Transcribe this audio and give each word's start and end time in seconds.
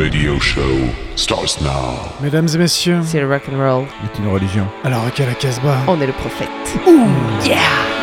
radio 0.00 0.38
show 0.38 0.88
starts 1.14 1.60
now. 1.60 1.94
Mesdames 2.22 2.48
et 2.54 2.58
messieurs, 2.58 3.00
C'est 3.04 3.20
le 3.20 3.28
rock 3.28 3.42
and 3.52 3.58
roll. 3.58 3.84
C'est 4.02 4.22
une 4.22 4.28
religion. 4.28 4.66
alors 4.84 5.02
à 5.02 5.26
la 5.26 5.34
Casbah. 5.34 5.78
On 5.88 6.00
est 6.00 6.06
le 6.06 6.12
prophète. 6.12 6.48
Yeah. 7.44 7.99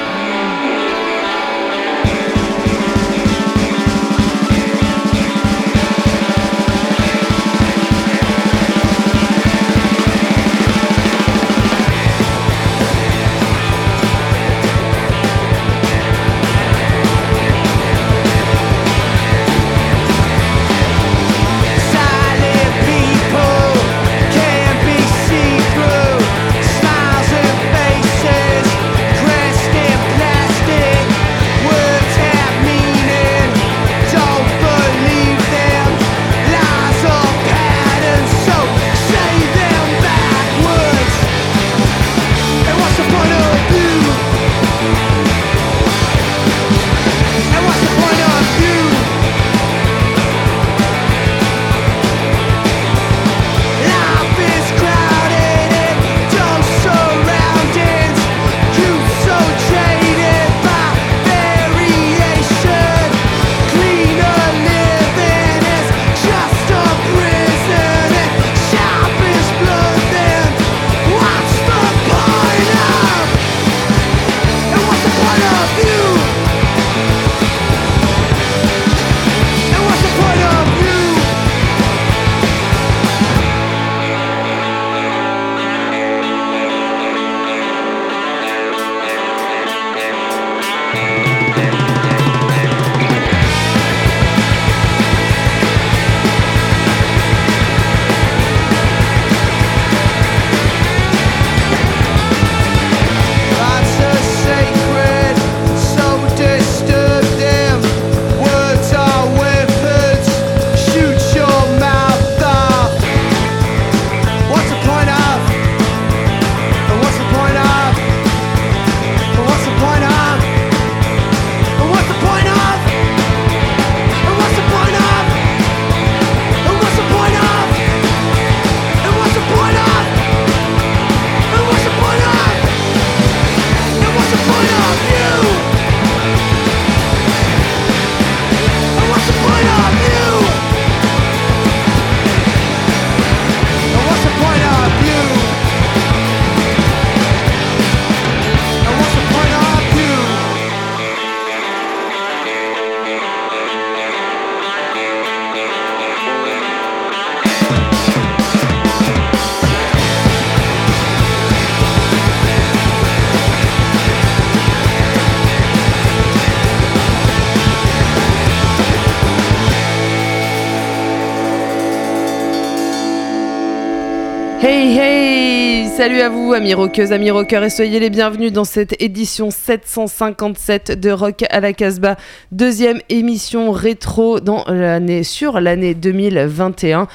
Salut 176.07 176.22
à 176.22 176.29
vous 176.29 176.53
amis 176.53 176.73
rockeuses, 176.73 177.12
amis 177.12 177.31
rockeurs 177.31 177.66
et 177.66 177.69
soyez 177.69 178.00
les 178.00 178.09
bienvenus 178.09 178.53
dans 178.53 178.63
cette 178.63 178.95
édition 179.01 179.51
757 179.51 180.97
de 180.97 181.12
Rock 181.12 181.44
à 181.50 181.59
la 181.59 181.73
Casbah, 181.73 182.16
deuxième 182.53 183.01
émission 183.09 183.73
rétro 183.73 184.40
dans 184.40 184.63
l'année 184.69 185.23
sur 185.23 185.59
l'année 185.59 185.95
2021 185.95 187.09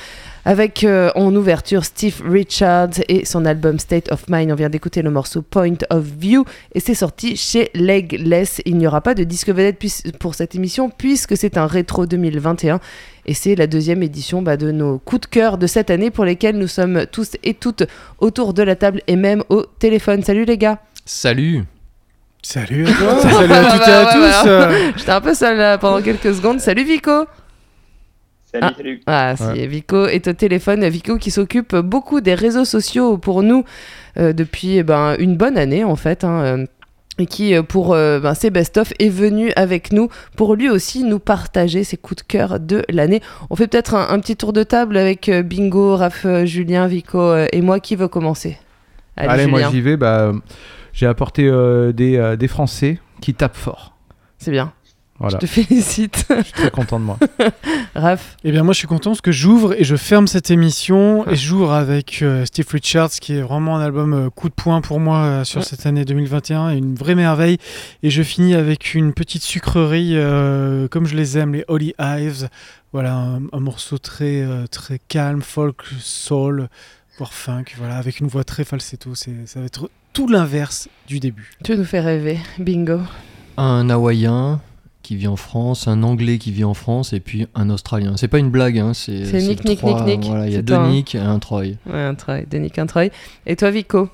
avec 0.44 0.82
euh, 0.84 1.10
en 1.14 1.34
ouverture 1.36 1.84
Steve 1.84 2.20
Richards 2.24 3.00
et 3.08 3.24
son 3.24 3.44
album 3.44 3.78
State 3.78 4.10
of 4.10 4.24
Mind. 4.28 4.50
On 4.50 4.54
vient 4.56 4.68
d'écouter 4.68 5.02
le 5.02 5.10
morceau 5.10 5.40
Point 5.42 5.76
of 5.90 6.02
View 6.04 6.44
et 6.74 6.80
c'est 6.80 6.94
sorti 6.94 7.36
chez 7.36 7.70
Legless. 7.74 8.60
Il 8.64 8.76
n'y 8.76 8.86
aura 8.86 9.00
pas 9.00 9.14
de 9.14 9.22
disque 9.24 9.48
vedette 9.50 9.78
pour 10.18 10.34
cette 10.34 10.54
émission 10.54 10.90
puisque 10.90 11.36
c'est 11.36 11.56
un 11.56 11.66
rétro 11.66 12.06
2021 12.06 12.80
et 13.26 13.34
c'est 13.34 13.54
la 13.54 13.68
deuxième 13.68 14.02
édition 14.02 14.42
bah, 14.42 14.56
de 14.56 14.72
nos 14.72 14.98
coups 14.98 15.20
de 15.22 15.26
cœur 15.26 15.58
de 15.58 15.66
cette 15.68 15.90
année 15.90 16.10
pour 16.10 16.24
lesquels 16.24 16.58
nous 16.58 16.66
sommes 16.68 17.06
tous 17.12 17.36
et 17.44 17.54
toutes 17.54 17.84
autour 18.18 18.52
de 18.52 18.64
la 18.64 18.74
table 18.74 19.00
et 19.06 19.16
même 19.16 19.44
au 19.48 19.62
téléphone. 19.78 20.22
Salut 20.24 20.44
les 20.44 20.58
gars 20.58 20.78
Salut 21.04 21.62
Salut 22.44 22.84
à 22.88 22.92
toi. 22.98 23.20
Salut 23.20 23.52
à 23.52 23.64
toutes 23.72 23.88
et 23.88 23.92
à 23.92 24.04
Ouais, 24.04 24.12
tous. 24.12 24.18
ouais, 24.48 24.50
euh, 24.50 24.90
J'étais 24.96 25.12
un 25.12 25.20
peu 25.20 25.34
seul 25.34 25.56
là 25.56 25.78
pendant 25.78 26.02
quelques 26.02 26.34
secondes. 26.34 26.58
Salut 26.58 26.82
Vico 26.82 27.26
Salut, 28.52 28.64
Ah. 28.66 28.74
salut. 28.76 29.00
Ah, 29.06 29.34
si, 29.36 29.66
Vico 29.66 30.06
est 30.06 30.28
au 30.28 30.32
téléphone. 30.32 30.86
Vico 30.88 31.16
qui 31.18 31.30
s'occupe 31.30 31.74
beaucoup 31.76 32.20
des 32.20 32.34
réseaux 32.34 32.64
sociaux 32.64 33.16
pour 33.18 33.42
nous 33.42 33.64
euh, 34.18 34.32
depuis 34.32 34.76
eh 34.78 34.82
ben, 34.82 35.16
une 35.18 35.36
bonne 35.36 35.56
année 35.56 35.84
en 35.84 35.96
fait. 35.96 36.24
hein, 36.24 36.42
euh, 36.42 36.66
et 37.18 37.26
qui, 37.26 37.54
euh, 37.54 37.62
pour 37.62 37.92
euh, 37.92 38.20
ben, 38.20 38.32
ses 38.34 38.48
best-of, 38.50 38.92
est 38.98 39.10
venu 39.10 39.52
avec 39.54 39.92
nous 39.92 40.08
pour 40.36 40.54
lui 40.54 40.70
aussi 40.70 41.04
nous 41.04 41.18
partager 41.18 41.84
ses 41.84 41.98
coups 41.98 42.22
de 42.22 42.26
cœur 42.26 42.58
de 42.58 42.84
l'année. 42.88 43.20
On 43.50 43.56
fait 43.56 43.68
peut-être 43.68 43.94
un, 43.94 44.08
un 44.08 44.18
petit 44.18 44.34
tour 44.36 44.52
de 44.54 44.62
table 44.62 44.96
avec 44.96 45.28
euh, 45.28 45.42
Bingo, 45.42 45.96
Raph, 45.96 46.26
Julien, 46.44 46.86
Vico 46.86 47.18
euh, 47.20 47.46
et 47.52 47.60
moi. 47.60 47.80
Qui 47.80 47.96
veut 47.96 48.08
commencer? 48.08 48.56
Allez, 49.16 49.46
moi 49.46 49.60
j'y 49.70 49.80
vais. 49.82 49.96
Bah, 49.98 50.32
j'ai 50.94 51.06
apporté 51.06 51.46
euh, 51.48 51.92
des, 51.92 52.16
euh, 52.16 52.36
des 52.36 52.48
Français 52.48 52.98
qui 53.20 53.34
tapent 53.34 53.56
fort. 53.56 53.94
C'est 54.38 54.50
bien. 54.50 54.72
Voilà, 55.22 55.38
Je 55.40 55.46
te 55.46 55.50
félicite. 55.50 56.26
je 56.28 56.42
suis 56.42 56.52
très 56.52 56.70
content 56.70 57.00
de 57.00 57.04
moi. 57.04 57.18
Raph, 57.94 58.36
Eh 58.44 58.52
bien, 58.52 58.62
moi, 58.62 58.72
je 58.74 58.78
suis 58.78 58.88
content 58.88 59.10
parce 59.10 59.20
que 59.20 59.32
j'ouvre 59.32 59.72
et 59.74 59.84
je 59.84 59.96
ferme 59.96 60.26
cette 60.26 60.50
émission. 60.50 61.26
Et 61.28 61.36
j'ouvre 61.36 61.72
avec 61.72 62.20
euh, 62.22 62.44
Steve 62.44 62.66
Richards, 62.70 63.10
qui 63.10 63.34
est 63.34 63.40
vraiment 63.42 63.76
un 63.76 63.80
album 63.80 64.12
euh, 64.12 64.30
coup 64.30 64.48
de 64.48 64.54
poing 64.54 64.80
pour 64.80 65.00
moi 65.00 65.18
euh, 65.18 65.44
sur 65.44 65.60
Ouais. 65.60 65.66
cette 65.66 65.86
année 65.86 66.04
2021. 66.04 66.70
et 66.70 66.76
Une 66.78 66.94
vraie 66.94 67.14
merveille. 67.14 67.58
Et 68.02 68.10
je 68.10 68.22
finis 68.22 68.54
avec 68.54 68.94
une 68.94 69.12
petite 69.14 69.42
sucrerie, 69.42 70.12
euh, 70.16 70.88
comme 70.88 71.06
je 71.06 71.14
les 71.16 71.38
aime, 71.38 71.54
les 71.54 71.64
Holy 71.68 71.94
Hives. 71.98 72.48
Voilà, 72.92 73.14
un, 73.14 73.42
un 73.52 73.60
morceau 73.60 73.98
très, 73.98 74.42
euh, 74.42 74.66
très 74.66 74.98
calme, 74.98 75.40
folk, 75.40 75.82
soul, 76.00 76.68
voire 77.18 77.32
funk. 77.32 77.64
Voilà, 77.78 77.96
avec 77.96 78.20
une 78.20 78.26
voix 78.26 78.44
très 78.44 78.64
falsetto. 78.64 79.14
C'est, 79.14 79.46
ça 79.46 79.60
va 79.60 79.66
être 79.66 79.88
tout 80.12 80.28
l'inverse 80.28 80.88
du 81.06 81.20
début. 81.20 81.52
tu 81.64 81.76
nous 81.76 81.84
fais 81.84 82.00
rêver. 82.00 82.38
Bingo. 82.58 82.98
Un 83.56 83.88
Hawaïen 83.88 84.60
qui 85.02 85.16
vit 85.16 85.26
en 85.26 85.36
France, 85.36 85.88
un 85.88 86.02
Anglais 86.02 86.38
qui 86.38 86.50
vit 86.52 86.64
en 86.64 86.74
France 86.74 87.12
et 87.12 87.20
puis 87.20 87.46
un 87.54 87.68
Australien. 87.70 88.16
C'est 88.16 88.28
pas 88.28 88.38
une 88.38 88.50
blague, 88.50 88.78
hein, 88.78 88.94
c'est. 88.94 89.24
C'est 89.24 89.38
Nick, 89.38 89.64
Nick, 89.64 89.82
Nick, 89.82 90.04
Nick, 90.06 90.24
Voilà, 90.24 90.46
il 90.46 90.52
y 90.52 90.54
a 90.54 90.58
c'est 90.58 90.62
deux 90.62 90.74
hein. 90.74 90.88
Nick 90.90 91.14
et 91.14 91.18
un 91.18 91.38
Troy. 91.38 91.62
Ouais, 91.86 92.00
un 92.00 92.14
Troy, 92.14 92.42
Denis 92.50 92.72
un 92.76 92.86
Troy. 92.86 93.08
Et 93.46 93.56
toi, 93.56 93.70
Vico? 93.70 94.08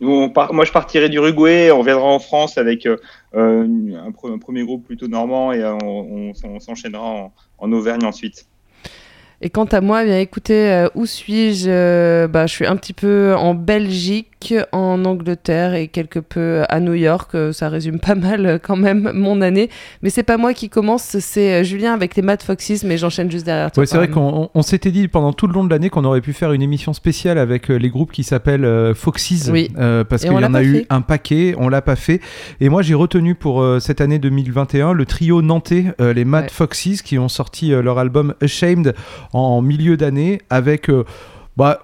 Nous, 0.00 0.10
on 0.10 0.30
part- 0.30 0.52
moi, 0.54 0.64
je 0.64 0.72
partirai 0.72 1.08
d'Uruguay. 1.08 1.70
On 1.70 1.78
reviendra 1.80 2.06
en 2.06 2.18
France 2.18 2.56
avec 2.58 2.86
euh, 2.86 2.96
un, 3.34 4.10
pre- 4.10 4.32
un 4.34 4.38
premier 4.38 4.64
groupe 4.64 4.86
plutôt 4.86 5.08
normand 5.08 5.52
et 5.52 5.62
euh, 5.62 5.74
on, 5.84 6.32
on- 6.34 6.48
on 6.48 6.60
s'enchaînera 6.60 7.04
en, 7.04 7.32
en 7.58 7.72
Auvergne 7.72 8.04
ensuite. 8.04 8.46
Et 9.40 9.50
quant 9.50 9.66
à 9.66 9.80
moi, 9.80 10.02
eh 10.02 10.06
bien 10.06 10.18
écoutez, 10.18 10.68
euh, 10.72 10.88
où 10.96 11.06
suis-je? 11.06 11.68
Euh, 11.70 12.26
bah, 12.26 12.46
Je 12.48 12.54
suis 12.54 12.66
un 12.66 12.74
petit 12.74 12.92
peu 12.92 13.36
en 13.36 13.54
Belgique, 13.54 14.28
en 14.72 15.04
Angleterre 15.04 15.74
et 15.74 15.88
quelque 15.88 16.18
peu 16.18 16.62
à 16.68 16.80
New 16.80 16.94
York. 16.94 17.30
Euh, 17.34 17.52
Ça 17.52 17.68
résume 17.68 17.98
pas 17.98 18.14
mal 18.14 18.46
euh, 18.46 18.58
quand 18.62 18.76
même 18.76 19.10
mon 19.14 19.40
année. 19.40 19.68
Mais 20.02 20.10
c'est 20.10 20.22
pas 20.22 20.36
moi 20.36 20.54
qui 20.54 20.68
commence, 20.68 21.18
c'est 21.18 21.60
euh, 21.60 21.62
Julien 21.64 21.92
avec 21.92 22.14
les 22.16 22.22
Mad 22.22 22.40
Foxes, 22.42 22.84
mais 22.84 22.96
j'enchaîne 22.98 23.30
juste 23.30 23.44
derrière 23.46 23.70
toi. 23.72 23.82
Ouais, 23.82 23.86
c'est 23.86 23.96
vrai 23.96 24.08
qu'on 24.08 24.42
on- 24.44 24.50
on 24.54 24.62
s'était 24.62 24.90
dit 24.90 25.08
pendant 25.08 25.32
tout 25.32 25.46
le 25.46 25.52
long 25.52 25.64
de 25.64 25.70
l'année 25.70 25.90
qu'on 25.90 26.04
aurait 26.04 26.20
pu 26.20 26.32
faire 26.32 26.52
une 26.52 26.62
émission 26.62 26.92
spéciale 26.92 27.38
avec 27.38 27.68
les 27.68 27.88
groupes 27.90 28.12
qui 28.12 28.22
s'appellent 28.22 28.94
Foxys, 28.94 29.50
Oui. 29.50 29.70
euh, 29.78 30.04
parce 30.04 30.22
qu'il 30.22 30.32
y 30.32 30.36
en 30.36 30.54
a 30.54 30.62
eu 30.62 30.84
un 30.90 31.00
paquet, 31.00 31.54
on 31.58 31.68
l'a 31.68 31.82
pas 31.82 31.96
fait. 31.96 32.20
Et 32.60 32.68
moi 32.68 32.82
j'ai 32.82 32.94
retenu 32.94 33.34
pour 33.34 33.60
euh, 33.62 33.80
cette 33.80 34.00
année 34.00 34.18
2021 34.18 34.92
le 34.92 35.04
trio 35.06 35.42
nantais, 35.42 35.86
euh, 36.00 36.12
les 36.12 36.24
Mad 36.24 36.44
Ouais. 36.44 36.50
Foxys, 36.50 37.00
qui 37.04 37.18
ont 37.18 37.28
sorti 37.28 37.70
leur 37.70 37.98
album 37.98 38.34
Ashamed 38.42 38.94
en 39.32 39.60
milieu 39.62 39.96
d'année 39.96 40.40
avec... 40.50 40.88
bah, 41.56 41.80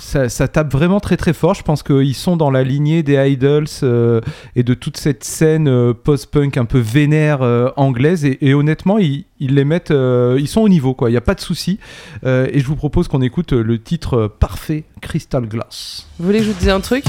ça, 0.00 0.28
ça 0.28 0.48
tape 0.48 0.72
vraiment 0.72 1.00
très 1.00 1.16
très 1.16 1.32
fort. 1.32 1.54
Je 1.54 1.62
pense 1.62 1.82
qu'ils 1.82 2.14
sont 2.14 2.36
dans 2.36 2.50
la 2.50 2.62
lignée 2.62 3.02
des 3.02 3.30
Idols 3.30 3.66
euh, 3.82 4.20
et 4.56 4.62
de 4.62 4.74
toute 4.74 4.96
cette 4.96 5.24
scène 5.24 5.68
euh, 5.68 5.92
post-punk 5.92 6.56
un 6.56 6.64
peu 6.64 6.78
vénère 6.78 7.42
euh, 7.42 7.70
anglaise. 7.76 8.24
Et, 8.24 8.38
et 8.40 8.54
honnêtement, 8.54 8.98
ils, 8.98 9.26
ils 9.38 9.54
les 9.54 9.64
mettent, 9.64 9.90
euh, 9.90 10.38
ils 10.40 10.48
sont 10.48 10.62
au 10.62 10.68
niveau, 10.68 10.94
quoi. 10.94 11.10
Il 11.10 11.12
n'y 11.12 11.18
a 11.18 11.22
pas 11.22 11.34
de 11.34 11.40
souci. 11.40 11.78
Euh, 12.24 12.48
et 12.52 12.60
je 12.60 12.66
vous 12.66 12.76
propose 12.76 13.08
qu'on 13.08 13.22
écoute 13.22 13.52
le 13.52 13.82
titre 13.82 14.32
parfait, 14.38 14.84
Crystal 15.00 15.46
Glass. 15.46 16.06
Vous 16.18 16.26
voulez 16.26 16.38
que 16.38 16.44
je 16.44 16.50
vous 16.50 16.58
dise 16.58 16.70
un 16.70 16.80
truc? 16.80 17.04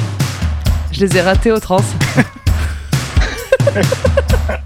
Je 0.91 1.05
les 1.05 1.17
ai 1.17 1.21
ratés 1.21 1.51
au 1.51 1.59
trans. 1.59 1.79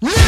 Yeah. 0.00 0.23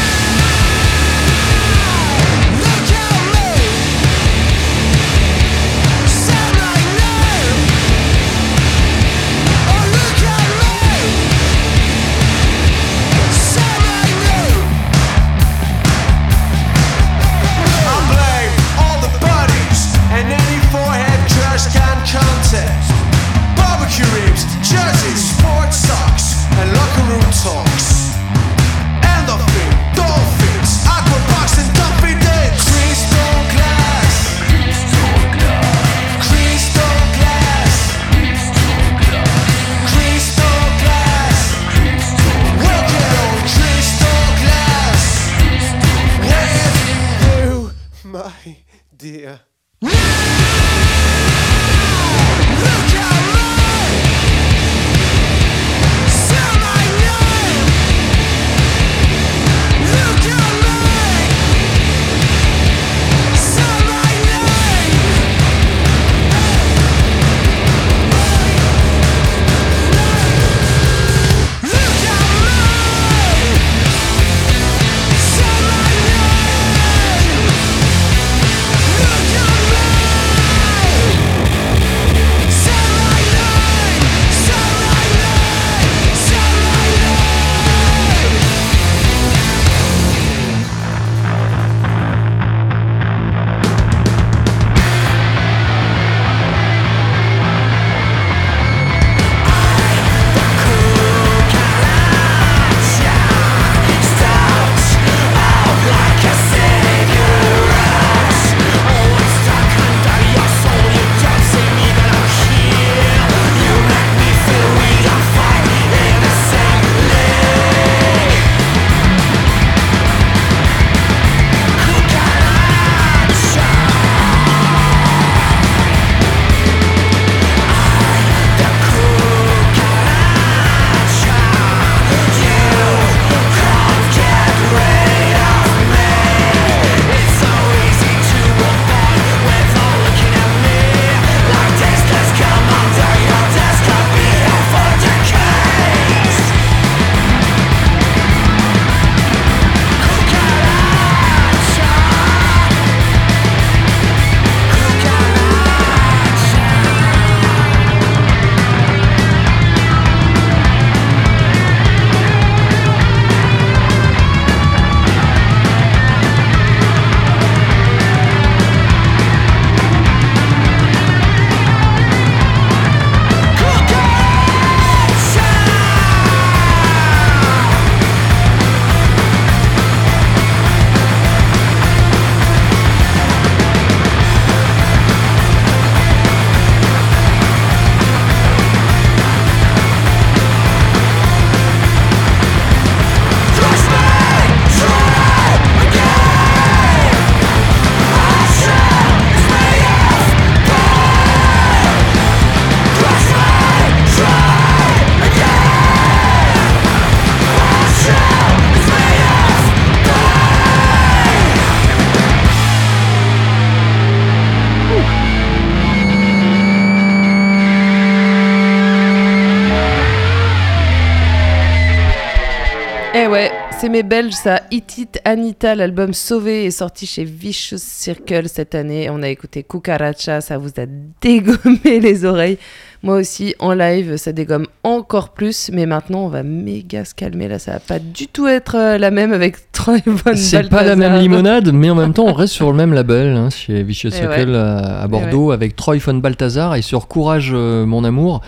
Eh 223.19 223.25
ouais, 223.25 223.49
c'est 223.79 223.89
mes 223.89 224.03
Belges, 224.03 224.33
ça. 224.33 224.61
Hit 224.69 224.99
It 224.99 225.21
Anita, 225.25 225.73
l'album 225.73 226.13
Sauvé 226.13 226.65
est 226.65 226.71
sorti 226.71 227.07
chez 227.07 227.23
Vicious 227.23 227.79
Circle 227.79 228.47
cette 228.47 228.75
année. 228.75 229.09
On 229.09 229.23
a 229.23 229.29
écouté 229.29 229.63
Cucaracha, 229.63 230.39
ça 230.39 230.59
vous 230.59 230.69
a 230.77 230.85
dégommé 231.19 231.99
les 231.99 232.25
oreilles. 232.25 232.59
Moi 233.01 233.15
aussi, 233.15 233.55
en 233.57 233.73
live, 233.73 234.17
ça 234.17 234.33
dégomme 234.33 234.67
encore 234.83 235.29
plus. 235.29 235.71
Mais 235.73 235.87
maintenant, 235.87 236.25
on 236.25 236.27
va 236.27 236.43
méga 236.43 237.05
se 237.05 237.15
calmer. 237.15 237.47
Là, 237.47 237.57
ça 237.57 237.71
va 237.71 237.79
pas 237.79 237.97
du 237.97 238.27
tout 238.27 238.45
être 238.45 238.75
euh, 238.75 238.97
la 238.99 239.09
même 239.09 239.33
avec 239.33 239.55
Troy 239.71 239.97
Von 240.05 240.35
C'est 240.35 240.69
pas 240.69 240.83
la 240.83 240.95
même 240.95 241.19
limonade, 241.19 241.71
mais 241.73 241.89
en 241.89 241.95
même 241.95 242.13
temps, 242.13 242.25
on 242.27 242.33
reste 242.33 242.53
sur 242.53 242.69
le 242.69 242.77
même 242.77 242.93
label 242.93 243.35
hein, 243.35 243.49
chez 243.49 243.81
Vicious 243.81 244.09
Eh 244.09 244.17
Circle 244.17 244.49
ouais. 244.51 244.57
à, 244.57 245.01
à 245.01 245.07
Bordeaux 245.07 245.49
avec 245.49 245.75
Troy 245.75 245.97
von 245.97 246.13
Balthazar 246.15 246.75
et 246.75 246.83
sur 246.83 247.07
Courage 247.07 247.49
euh, 247.51 247.83
mon 247.87 248.03
amour. 248.03 248.41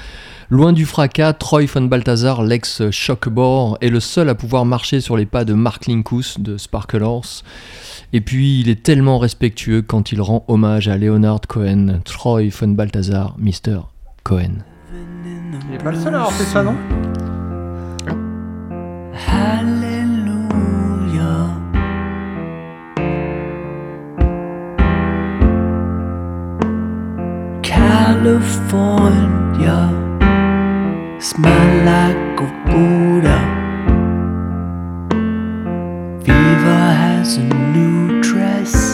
Loin 0.52 0.74
du 0.74 0.88
fracas, 0.88 1.34
Troy 1.34 1.68
von 1.68 1.84
Balthazar, 1.84 2.42
l'ex-Shockbore, 2.42 3.78
est 3.82 3.90
le 3.90 4.00
seul 4.00 4.30
à 4.30 4.36
pouvoir 4.36 4.66
marcher 4.66 5.00
sur 5.00 5.16
les 5.16 5.28
pas 5.28 5.46
de 5.46 5.54
Mark 5.54 5.86
Linkus 5.86 6.40
de 6.40 6.58
Sparkle 6.58 7.04
Horse. 7.04 7.44
Et 8.14 8.22
puis, 8.22 8.60
il 8.62 8.68
est 8.68 8.82
tellement 8.82 9.20
respectueux 9.20 9.84
quand 9.84 10.12
il 10.12 10.20
rend 10.24 10.46
hommage 10.48 10.88
à 10.88 10.98
Leonard 10.98 11.42
Cohen, 11.48 12.00
Troy 12.04 12.50
von 12.50 12.70
Balthazar, 12.70 13.36
Mr. 13.38 13.82
Cohen. 14.24 14.64
Il 15.70 15.76
est 15.76 15.84
pas 15.84 15.92
le 15.92 16.00
seul 16.00 16.16
à 16.16 16.18
avoir 16.18 16.32
fait 16.32 16.46
ça, 16.46 16.64
non? 16.64 16.76
Hallelujah. 19.28 20.40
California 27.62 28.70
smell 31.20 31.84
like 31.84 32.40
a 32.40 32.48
Buddha. 32.66 33.40
Viva 36.24 36.94
has 37.04 37.36
a 37.36 37.44
new 37.44 38.22
dress. 38.22 38.89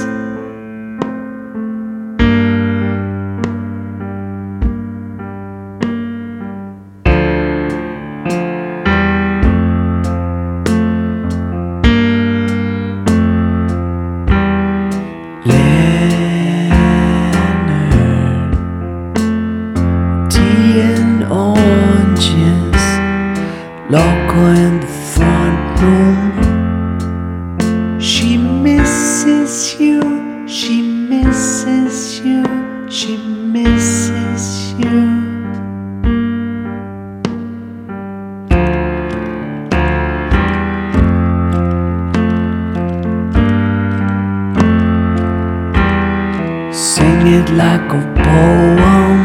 It 47.46 47.52
like 47.52 47.92
a 47.94 48.02
poem. 48.24 49.18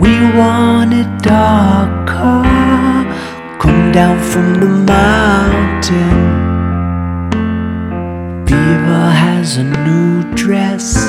We 0.00 0.12
want 0.38 0.94
it 0.94 1.22
darker. 1.22 2.42
Come 3.60 3.92
down 3.92 4.18
from 4.30 4.60
the 4.60 4.66
mountain. 4.66 6.20
Viva 8.46 9.10
has 9.12 9.58
a 9.58 9.64
new 9.64 10.34
dress. 10.34 11.07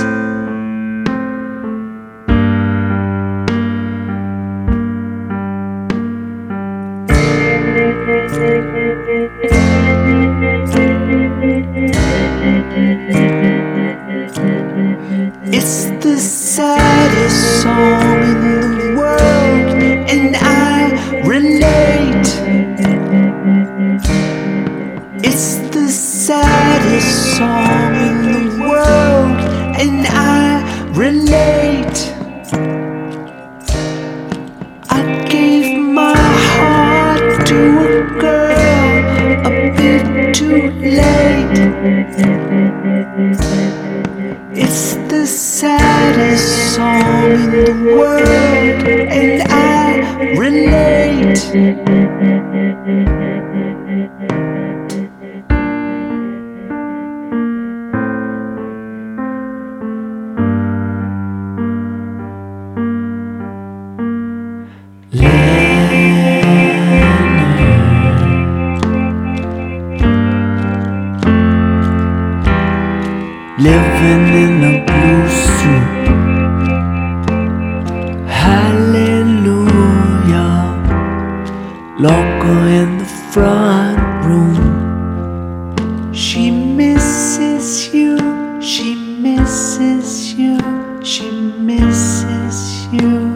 Misses 89.60 90.34
you, 90.36 90.58
she 91.04 91.30
misses 91.32 92.88
you. 92.94 93.29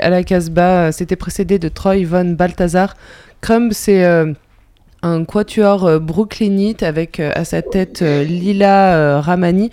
À 0.00 0.10
la 0.10 0.22
Casbah, 0.22 0.86
euh, 0.86 0.92
c'était 0.92 1.16
précédé 1.16 1.58
de 1.58 1.68
Troy 1.68 2.04
Von 2.04 2.30
Balthazar. 2.30 2.94
Crumb, 3.40 3.72
c'est 3.72 4.04
euh, 4.04 4.32
un 5.02 5.24
quatuor 5.24 5.84
euh, 5.84 5.98
brooklynite 5.98 6.82
avec 6.82 7.20
à 7.20 7.44
sa 7.44 7.62
tête 7.62 8.00
Lila 8.00 9.20
Ramani. 9.20 9.70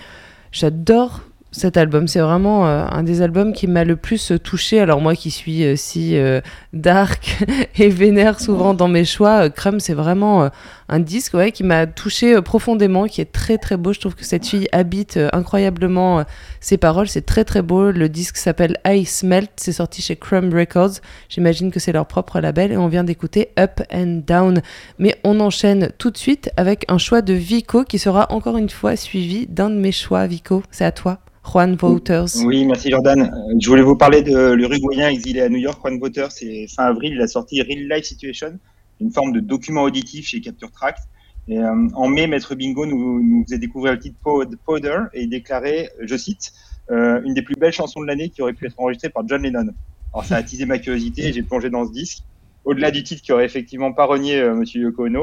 J'adore 0.51 1.21
cet 1.53 1.75
album, 1.75 2.07
c'est 2.07 2.21
vraiment 2.21 2.65
euh, 2.65 2.85
un 2.89 3.03
des 3.03 3.21
albums 3.21 3.51
qui 3.51 3.67
m'a 3.67 3.83
le 3.83 3.97
plus 3.97 4.31
touché. 4.41 4.79
Alors 4.79 5.01
moi 5.01 5.15
qui 5.15 5.31
suis 5.31 5.65
euh, 5.65 5.75
si 5.75 6.15
euh, 6.15 6.39
dark 6.71 7.43
et 7.77 7.89
vénère 7.89 8.39
souvent 8.39 8.73
dans 8.73 8.87
mes 8.87 9.03
choix, 9.03 9.49
Crumb 9.49 9.79
c'est 9.79 9.93
vraiment 9.93 10.49
un 10.87 10.99
disque 10.99 11.35
qui 11.51 11.63
m'a 11.63 11.87
touché 11.87 12.41
profondément, 12.41 13.05
qui 13.07 13.19
est 13.19 13.33
très 13.33 13.57
très 13.57 13.75
beau. 13.75 13.91
Je 13.91 13.99
trouve 13.99 14.15
que 14.15 14.23
cette 14.23 14.45
fille 14.45 14.67
habite 14.71 15.19
incroyablement 15.33 16.23
ses 16.61 16.77
paroles, 16.77 17.09
c'est 17.09 17.25
très 17.25 17.43
très 17.43 17.61
beau. 17.61 17.91
Le 17.91 18.07
disque 18.07 18.37
s'appelle 18.37 18.77
Ice 18.87 19.23
Melt, 19.23 19.51
c'est 19.57 19.73
sorti 19.73 20.01
chez 20.01 20.15
Crumb 20.15 20.53
Records. 20.53 21.01
J'imagine 21.27 21.69
que 21.71 21.81
c'est 21.81 21.91
leur 21.91 22.05
propre 22.05 22.39
label 22.39 22.71
et 22.71 22.77
on 22.77 22.87
vient 22.87 23.03
d'écouter 23.03 23.49
Up 23.59 23.81
and 23.93 24.21
Down. 24.25 24.61
Mais 24.99 25.17
on 25.25 25.39
enchaîne 25.41 25.91
tout 25.97 26.11
de 26.11 26.17
suite 26.17 26.49
avec 26.55 26.85
un 26.87 26.97
choix 26.97 27.21
de 27.21 27.33
Vico 27.33 27.83
qui 27.83 27.99
sera 27.99 28.31
encore 28.31 28.57
une 28.57 28.69
fois 28.69 28.95
suivi 28.95 29.47
d'un 29.47 29.69
de 29.69 29.75
mes 29.75 29.91
choix, 29.91 30.27
Vico. 30.27 30.63
C'est 30.71 30.85
à 30.85 30.91
toi. 30.91 31.19
Juan 31.43 31.75
Wouters. 31.81 32.43
Oui, 32.45 32.65
merci 32.65 32.89
Jordan. 32.91 33.21
Euh, 33.21 33.55
Je 33.59 33.67
voulais 33.69 33.81
vous 33.81 33.95
parler 33.95 34.21
de 34.21 34.51
l'Uruguayen 34.53 35.09
exilé 35.09 35.41
à 35.41 35.49
New 35.49 35.57
York, 35.57 35.79
Juan 35.81 35.99
Wouters. 36.01 36.31
C'est 36.31 36.67
fin 36.67 36.85
avril, 36.85 37.13
il 37.13 37.21
a 37.21 37.27
sorti 37.27 37.61
Real 37.61 37.87
Life 37.89 38.05
Situation, 38.05 38.59
une 38.99 39.11
forme 39.11 39.31
de 39.33 39.39
document 39.39 39.83
auditif 39.83 40.27
chez 40.27 40.41
Capture 40.41 40.71
Tract. 40.71 40.99
Et, 41.47 41.57
euh, 41.57 41.87
en 41.93 42.07
mai, 42.07 42.27
Maître 42.27 42.55
Bingo 42.55 42.85
nous, 42.85 43.21
nous 43.21 43.43
faisait 43.43 43.57
découvrir 43.57 43.93
le 43.93 43.99
titre 43.99 44.17
Powder 44.65 44.99
et 45.13 45.25
déclarait, 45.27 45.89
je 45.99 46.15
cite, 46.15 46.53
euh, 46.91 47.21
une 47.25 47.33
des 47.33 47.41
plus 47.41 47.55
belles 47.55 47.73
chansons 47.73 48.01
de 48.01 48.05
l'année 48.05 48.29
qui 48.29 48.41
aurait 48.41 48.53
pu 48.53 48.67
être 48.67 48.79
enregistrée 48.79 49.09
par 49.09 49.27
John 49.27 49.41
Lennon. 49.41 49.69
Alors 50.13 50.25
ça 50.25 50.35
a 50.35 50.37
attisé 50.39 50.65
ma 50.65 50.77
curiosité 50.77 51.27
et 51.27 51.33
j'ai 51.33 51.41
plongé 51.43 51.69
dans 51.69 51.85
ce 51.85 51.91
disque. 51.91 52.23
Au-delà 52.65 52.91
du 52.91 53.01
titre 53.03 53.21
qui 53.21 53.31
aurait 53.31 53.45
effectivement 53.45 53.91
pas 53.91 54.05
renié 54.05 54.39
euh, 54.39 54.53
Monsieur 54.53 54.81
Yoko 54.81 55.05
Ono, 55.05 55.21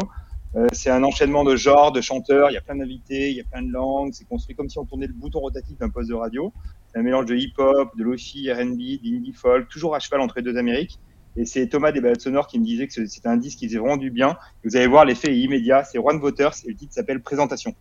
c'est 0.73 0.91
un 0.91 1.05
enchaînement 1.05 1.45
de 1.45 1.57
genres, 1.57 1.93
de 1.93 2.01
chanteurs, 2.01 2.51
il 2.51 2.55
y 2.55 2.57
a 2.57 2.61
plein 2.61 2.77
d'invités, 2.77 3.31
il 3.31 3.37
y 3.37 3.41
a 3.41 3.45
plein 3.45 3.63
de 3.63 3.71
langues, 3.71 4.11
c'est 4.13 4.25
construit 4.25 4.57
comme 4.57 4.69
si 4.69 4.79
on 4.79 4.85
tournait 4.85 5.07
le 5.07 5.13
bouton 5.13 5.41
rotatif 5.41 5.77
d'un 5.79 5.91
poste 5.91 6.09
de 6.09 6.15
radio. 6.15 6.53
C'est 6.91 6.99
un 6.99 7.03
mélange 7.03 7.27
de 7.27 7.37
hip-hop, 7.37 7.97
de 7.97 8.03
lofi, 8.03 8.51
R&B, 8.51 9.03
d'indie 9.03 9.33
folk, 9.35 9.69
toujours 9.69 9.95
à 9.95 9.99
cheval 9.99 10.21
entre 10.21 10.37
les 10.37 10.43
deux 10.43 10.57
Amériques. 10.57 10.99
Et 11.37 11.45
c'est 11.45 11.67
Thomas 11.69 11.93
des 11.93 12.01
balades 12.01 12.21
sonores 12.21 12.47
qui 12.47 12.59
me 12.59 12.65
disait 12.65 12.89
que 12.89 13.07
c'était 13.07 13.29
un 13.29 13.37
disque 13.37 13.59
qui 13.59 13.69
faisait 13.69 13.79
vraiment 13.79 13.97
du 13.97 14.11
bien. 14.11 14.37
Vous 14.65 14.75
allez 14.77 14.87
voir, 14.87 15.05
l'effet 15.05 15.31
est 15.31 15.39
immédiat. 15.39 15.85
C'est 15.85 15.99
Juan 15.99 16.19
Voters 16.19 16.55
et 16.65 16.71
le 16.71 16.75
titre 16.75 16.93
s'appelle 16.93 17.21
Présentation. 17.21 17.75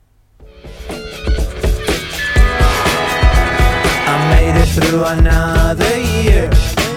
I 4.10 4.30
made 4.30 4.58
it 4.62 4.67
through 4.75 5.03
another 5.06 5.97
year. 6.23 6.49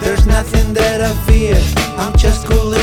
There's 0.02 0.26
nothing 0.26 0.74
that 0.74 1.00
I 1.00 1.14
fear. 1.30 1.56
I'm 1.96 2.14
just 2.18 2.46
cooling. 2.46 2.80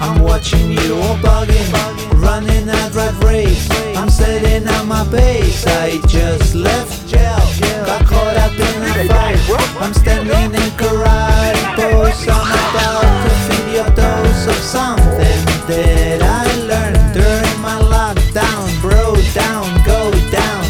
I'm 0.00 0.22
watching 0.22 0.70
you 0.72 0.96
all 0.96 1.16
bugging, 1.16 1.70
running 2.14 2.68
a 2.68 2.90
rat 2.94 3.22
race. 3.22 3.68
I'm 3.94 4.08
setting 4.08 4.66
up 4.66 4.86
my 4.86 5.06
pace. 5.10 5.66
I 5.66 6.00
just 6.08 6.54
left 6.54 7.06
jail, 7.06 7.36
got 7.84 8.06
caught 8.06 8.36
up 8.38 8.52
in 8.52 8.82
a 8.82 9.04
fight. 9.06 9.38
I'm 9.78 9.92
standing 9.92 10.54
in 10.54 10.70
karate 10.80 11.60
pose. 11.76 12.26
I'm 12.28 12.48
about 12.70 13.04
to 13.24 13.32
feed 13.44 13.74
your 13.76 13.90
dose 13.94 14.46
of 14.46 14.60
something 14.64 15.40
that 15.68 16.22
I 16.22 16.44
learned 16.70 17.12
during 17.12 17.60
my 17.60 17.76
lockdown. 17.94 18.80
Bro, 18.80 19.16
down, 19.34 19.68
go 19.84 20.10
down. 20.32 20.64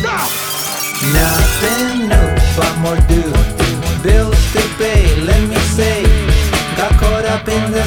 Nothing 1.15 2.09
new, 2.11 2.31
but 2.59 2.75
more 2.83 3.01
due. 3.07 3.33
Bills 4.03 4.43
to 4.55 4.63
pay, 4.77 5.15
let 5.23 5.49
me 5.49 5.57
say. 5.79 6.03
Got 6.77 6.93
caught 6.99 7.25
up 7.27 7.47
in 7.47 7.71
the 7.71 7.85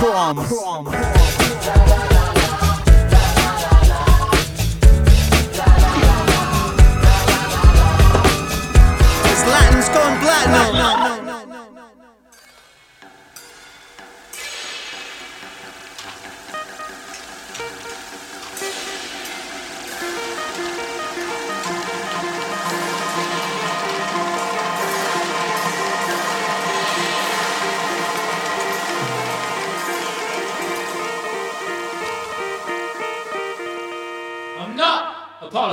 Crumbs. 0.00 0.48
Crumbs. 0.48 0.90
Latin's 9.46 9.88
gone 9.90 10.20
black. 10.20 11.19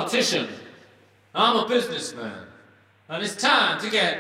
Politician. 0.08 0.48
I'm 1.36 1.58
a 1.58 1.68
businessman. 1.68 2.48
And 3.10 3.24
it's 3.24 3.36
time 3.36 3.80
to 3.82 3.90
get 3.90 4.20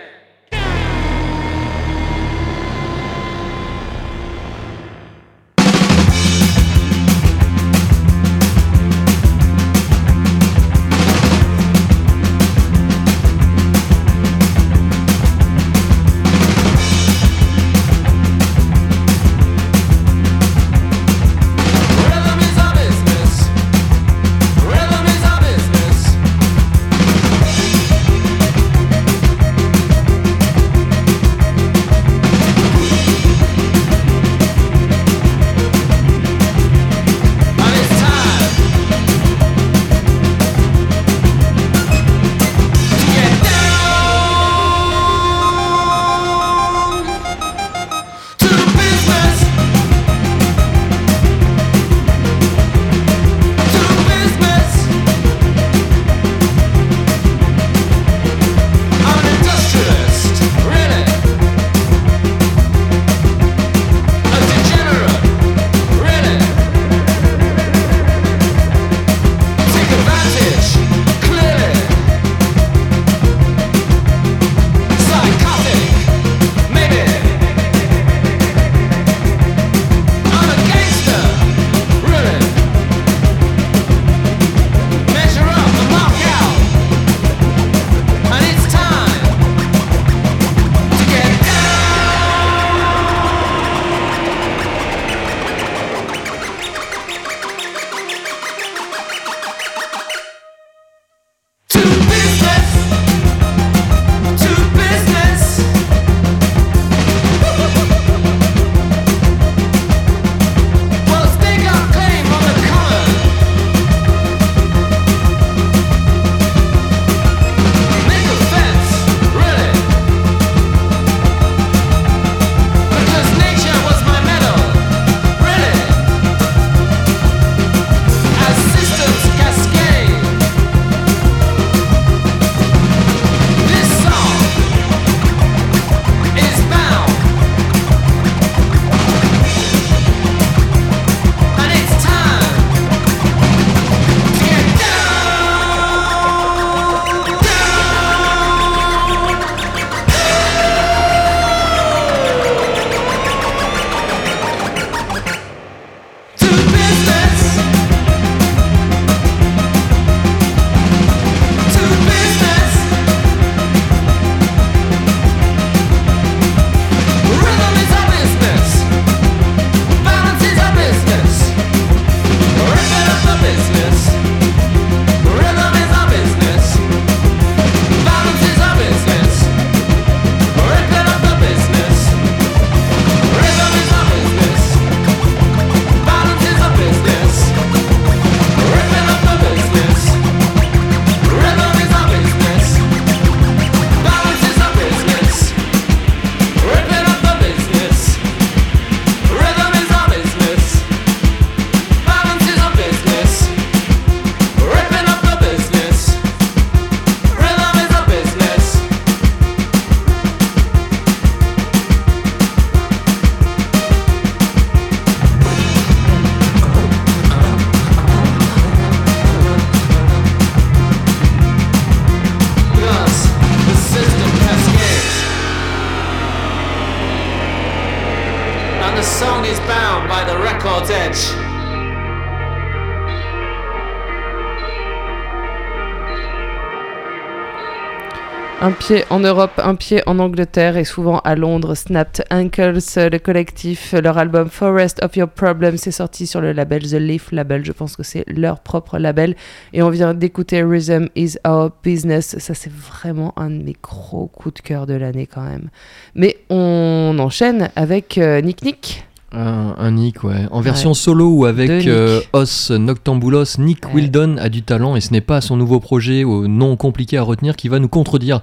pied 238.88 239.04
en 239.10 239.20
Europe, 239.20 239.52
un 239.58 239.76
pied 239.76 240.02
en 240.06 240.18
Angleterre 240.18 240.78
et 240.78 240.86
souvent 240.86 241.20
à 241.26 241.36
Londres. 241.36 241.76
Snapped 241.76 242.24
Ankles, 242.32 242.80
le 242.96 243.18
collectif, 243.18 243.92
leur 243.92 244.18
album 244.18 244.50
Forest 244.50 245.04
of 245.04 245.18
Your 245.18 245.28
Problems 245.28 245.74
est 245.74 245.92
sorti 245.92 246.26
sur 246.26 246.40
le 246.40 246.54
label 246.54 246.84
The 246.84 246.94
Leaf 246.94 247.34
Label. 247.34 247.66
Je 247.66 247.74
pense 247.74 247.98
que 247.98 248.04
c'est 248.04 248.24
leur 248.28 248.62
propre 248.62 248.98
label. 248.98 249.36
Et 249.74 249.82
on 249.82 249.90
vient 249.90 250.14
d'écouter 250.14 250.64
Rhythm 250.64 251.08
is 251.18 251.36
Our 251.46 251.72
Business. 251.84 252.38
Ça, 252.40 252.54
c'est 252.54 252.72
vraiment 252.72 253.34
un 253.38 253.50
de 253.50 253.62
mes 253.62 253.76
gros 253.84 254.28
coups 254.28 254.56
de 254.56 254.62
cœur 254.62 254.86
de 254.86 254.94
l'année 254.94 255.28
quand 255.28 255.44
même. 255.44 255.70
Mais 256.16 256.38
on 256.50 257.18
enchaîne 257.20 257.70
avec 257.76 258.18
euh, 258.18 258.40
Nick 258.40 258.64
Nick. 258.64 259.07
Un, 259.40 259.76
un 259.78 259.92
Nick, 259.92 260.24
ouais. 260.24 260.48
En 260.50 260.62
version 260.62 260.90
Ouais. 260.90 260.96
solo 260.96 261.30
ou 261.30 261.46
avec 261.46 261.86
euh, 261.88 262.22
Os 262.34 262.72
Noctambulos, 262.72 263.60
Nick 263.60 263.86
Ouais. 263.86 263.94
Wildon 264.02 264.38
a 264.38 264.50
du 264.50 264.64
talent 264.64 264.96
et 264.96 265.02
ce 265.02 265.12
n'est 265.12 265.22
pas 265.22 265.42
son 265.42 265.58
nouveau 265.58 265.80
projet 265.80 266.24
au 266.24 266.48
nom 266.48 266.76
compliqué 266.76 267.18
à 267.18 267.22
retenir 267.22 267.56
qui 267.56 267.68
va 267.70 267.78
nous 267.80 267.88
contredire. 267.88 268.42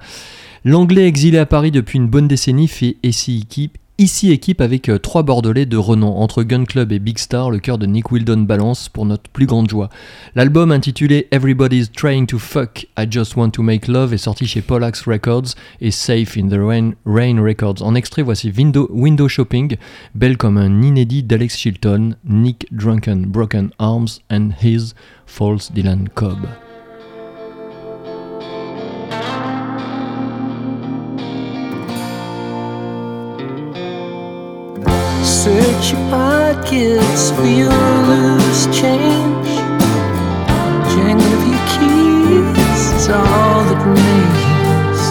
L'anglais 0.63 1.05
exilé 1.05 1.37
à 1.37 1.45
Paris 1.45 1.71
depuis 1.71 1.97
une 1.99 2.07
bonne 2.07 2.27
décennie 2.29 2.67
fait 2.69 2.95
ici 3.03 3.39
équipe, 3.43 3.77
Ici 3.97 4.33
équipe 4.33 4.59
avec 4.59 4.89
euh, 4.89 4.99
trois 4.99 5.23
Bordelais 5.23 5.65
de 5.65 5.77
renom. 5.77 6.17
Entre 6.17 6.43
Gun 6.43 6.65
Club 6.65 6.91
et 6.91 6.99
Big 6.99 7.17
Star, 7.17 7.49
le 7.49 7.59
cœur 7.59 7.77
de 7.77 7.85
Nick 7.85 8.11
Wildon 8.11 8.41
balance 8.41 8.89
pour 8.89 9.05
notre 9.05 9.29
plus 9.29 9.45
grande 9.45 9.69
joie. 9.69 9.89
L'album 10.35 10.73
intitulé 10.73 11.29
Everybody's 11.31 11.89
Trying 11.89 12.25
to 12.25 12.37
Fuck, 12.37 12.87
I 12.97 13.07
Just 13.09 13.37
Want 13.37 13.51
to 13.51 13.63
Make 13.63 13.87
Love 13.87 14.13
est 14.13 14.17
sorti 14.17 14.47
chez 14.47 14.61
Pollax 14.61 15.03
Records 15.07 15.55
et 15.79 15.91
Safe 15.91 16.35
in 16.35 16.49
the 16.49 16.59
Rain, 17.05 17.41
Records. 17.41 17.81
En 17.83 17.95
extrait, 17.95 18.21
voici 18.21 18.51
Window, 18.51 18.89
Window 18.91 19.29
Shopping, 19.29 19.77
belle 20.13 20.35
comme 20.35 20.57
un 20.57 20.81
inédit 20.81 21.23
d'Alex 21.23 21.57
Chilton, 21.57 22.15
Nick 22.25 22.67
Drunken, 22.73 23.25
Broken 23.25 23.69
Arms 23.79 24.19
and 24.29 24.49
His 24.61 24.93
False 25.25 25.71
Dylan 25.71 26.09
Cobb. 26.13 26.45
Search 35.45 35.91
your 35.91 36.01
pockets 36.09 37.29
for 37.29 37.45
your 37.45 37.69
loose 37.69 38.65
change. 38.75 39.53
Jangle 40.89 41.33
of 41.37 41.43
your 41.45 41.63
keys 41.69 42.81
is 42.95 43.09
all 43.09 43.61
that 43.69 43.79
remains. 43.85 45.01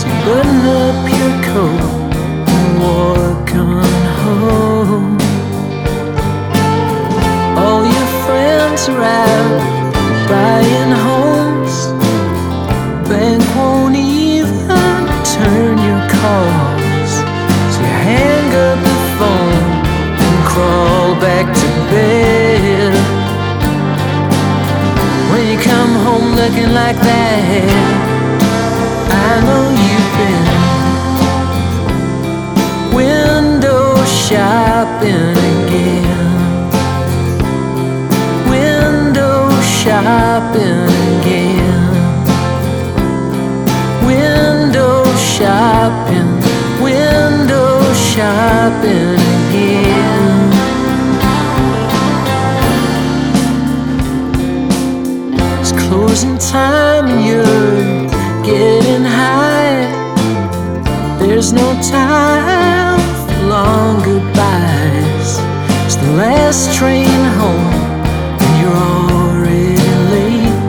So 0.00 0.06
button 0.26 0.62
up 0.82 1.06
your 1.20 1.34
coat 1.54 2.10
and 2.50 2.68
walk 2.82 3.48
on 3.54 3.94
home. 4.24 5.18
All 7.56 7.84
your 7.86 8.08
friends 8.26 8.88
are 8.88 9.04
out 9.04 9.75
looking 26.56 26.72
like 26.74 26.96
that, 26.96 27.68
I 29.10 29.40
know 29.44 29.64
you've 29.84 30.12
been 30.16 30.46
window 32.96 34.04
shopping 34.04 35.36
again. 35.52 36.16
Window 38.48 39.50
shopping 39.60 40.88
again. 41.20 41.92
Window 44.06 45.04
shopping, 45.16 46.40
window 46.82 47.92
shopping 47.94 49.25
time 56.56 57.08
you're 57.28 58.08
getting 58.50 59.04
high. 59.20 59.78
There's 61.20 61.50
no 61.52 61.68
time 61.82 63.00
for 63.26 63.38
long 63.54 63.94
goodbyes. 64.08 65.30
It's 65.84 65.98
the 66.04 66.12
last 66.22 66.62
train 66.78 67.20
home 67.40 67.72
and 68.42 68.52
you're 68.60 68.82
already 68.96 69.76
late. 70.14 70.60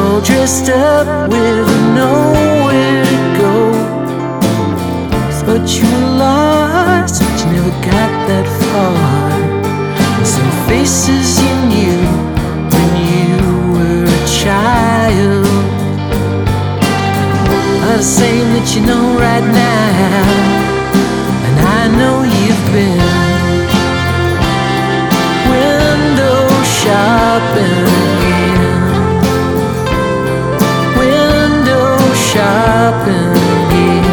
All 0.00 0.20
dressed 0.28 0.68
up 0.68 1.06
with 1.34 1.68
nowhere 2.02 3.04
to 3.12 3.20
go. 3.42 3.56
Thought 5.44 5.66
you 5.76 5.86
were 5.94 6.10
lost, 6.24 7.16
but 7.24 7.36
you 7.40 7.46
never 7.56 7.74
got 7.90 8.12
that 8.30 8.46
far. 8.60 9.32
Some 10.34 10.50
faces 10.68 11.28
you 11.44 11.61
you 18.74 18.80
know 18.86 19.18
right 19.18 19.44
now. 19.44 20.22
And 21.46 21.58
I 21.60 21.88
know 21.98 22.22
you've 22.22 22.66
been 22.72 22.98
window 25.52 26.48
shopping 26.80 27.84
again. 28.16 28.72
Window 30.96 31.88
shopping 32.30 33.32
again. 33.60 34.06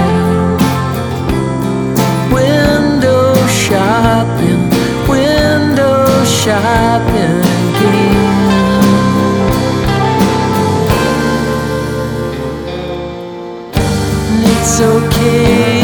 Window 2.33 3.47
shopping, 3.47 4.61
window 5.07 6.25
shopping 6.25 7.18
okay 14.81 15.78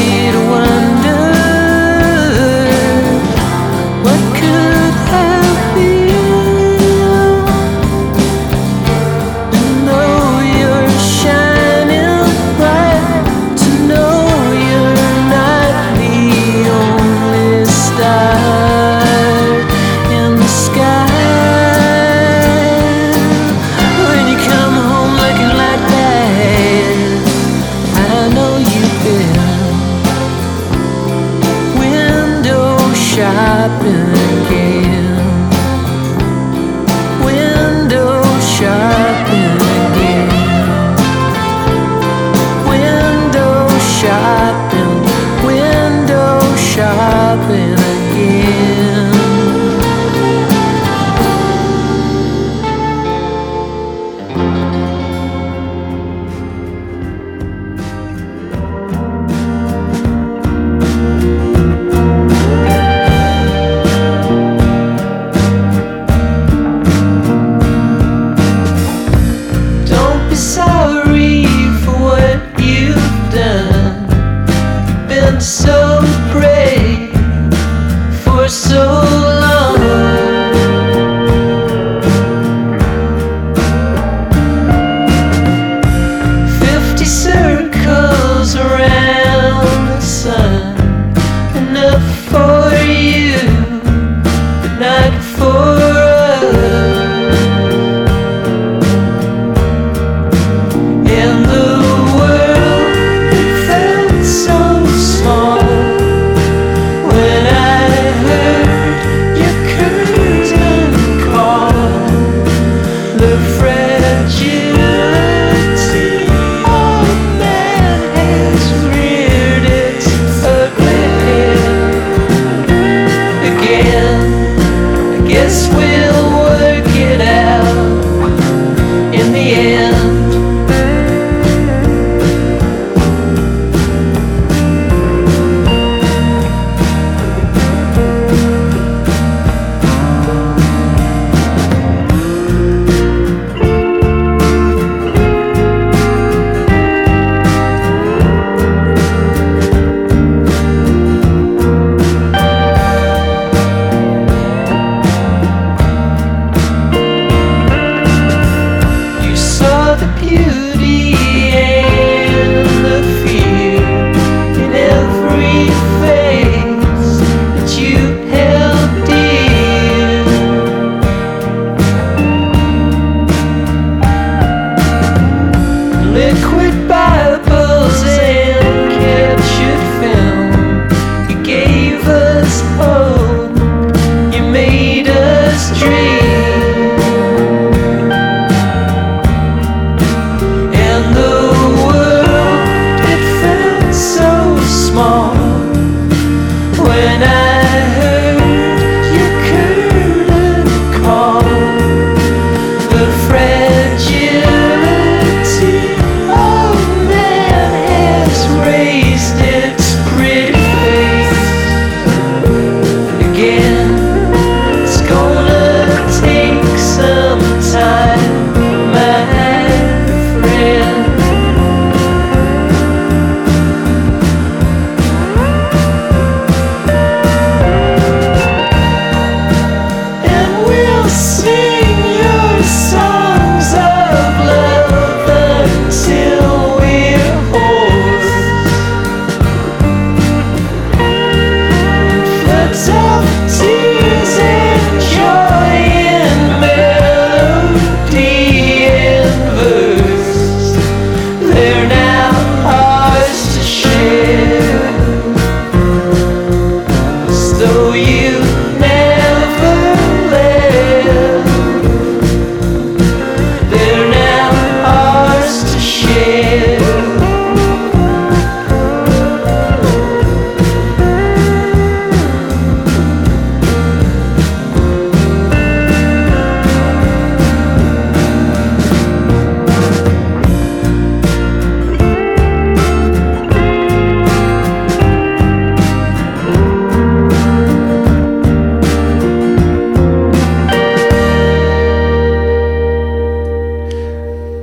Oh. 182.57 183.54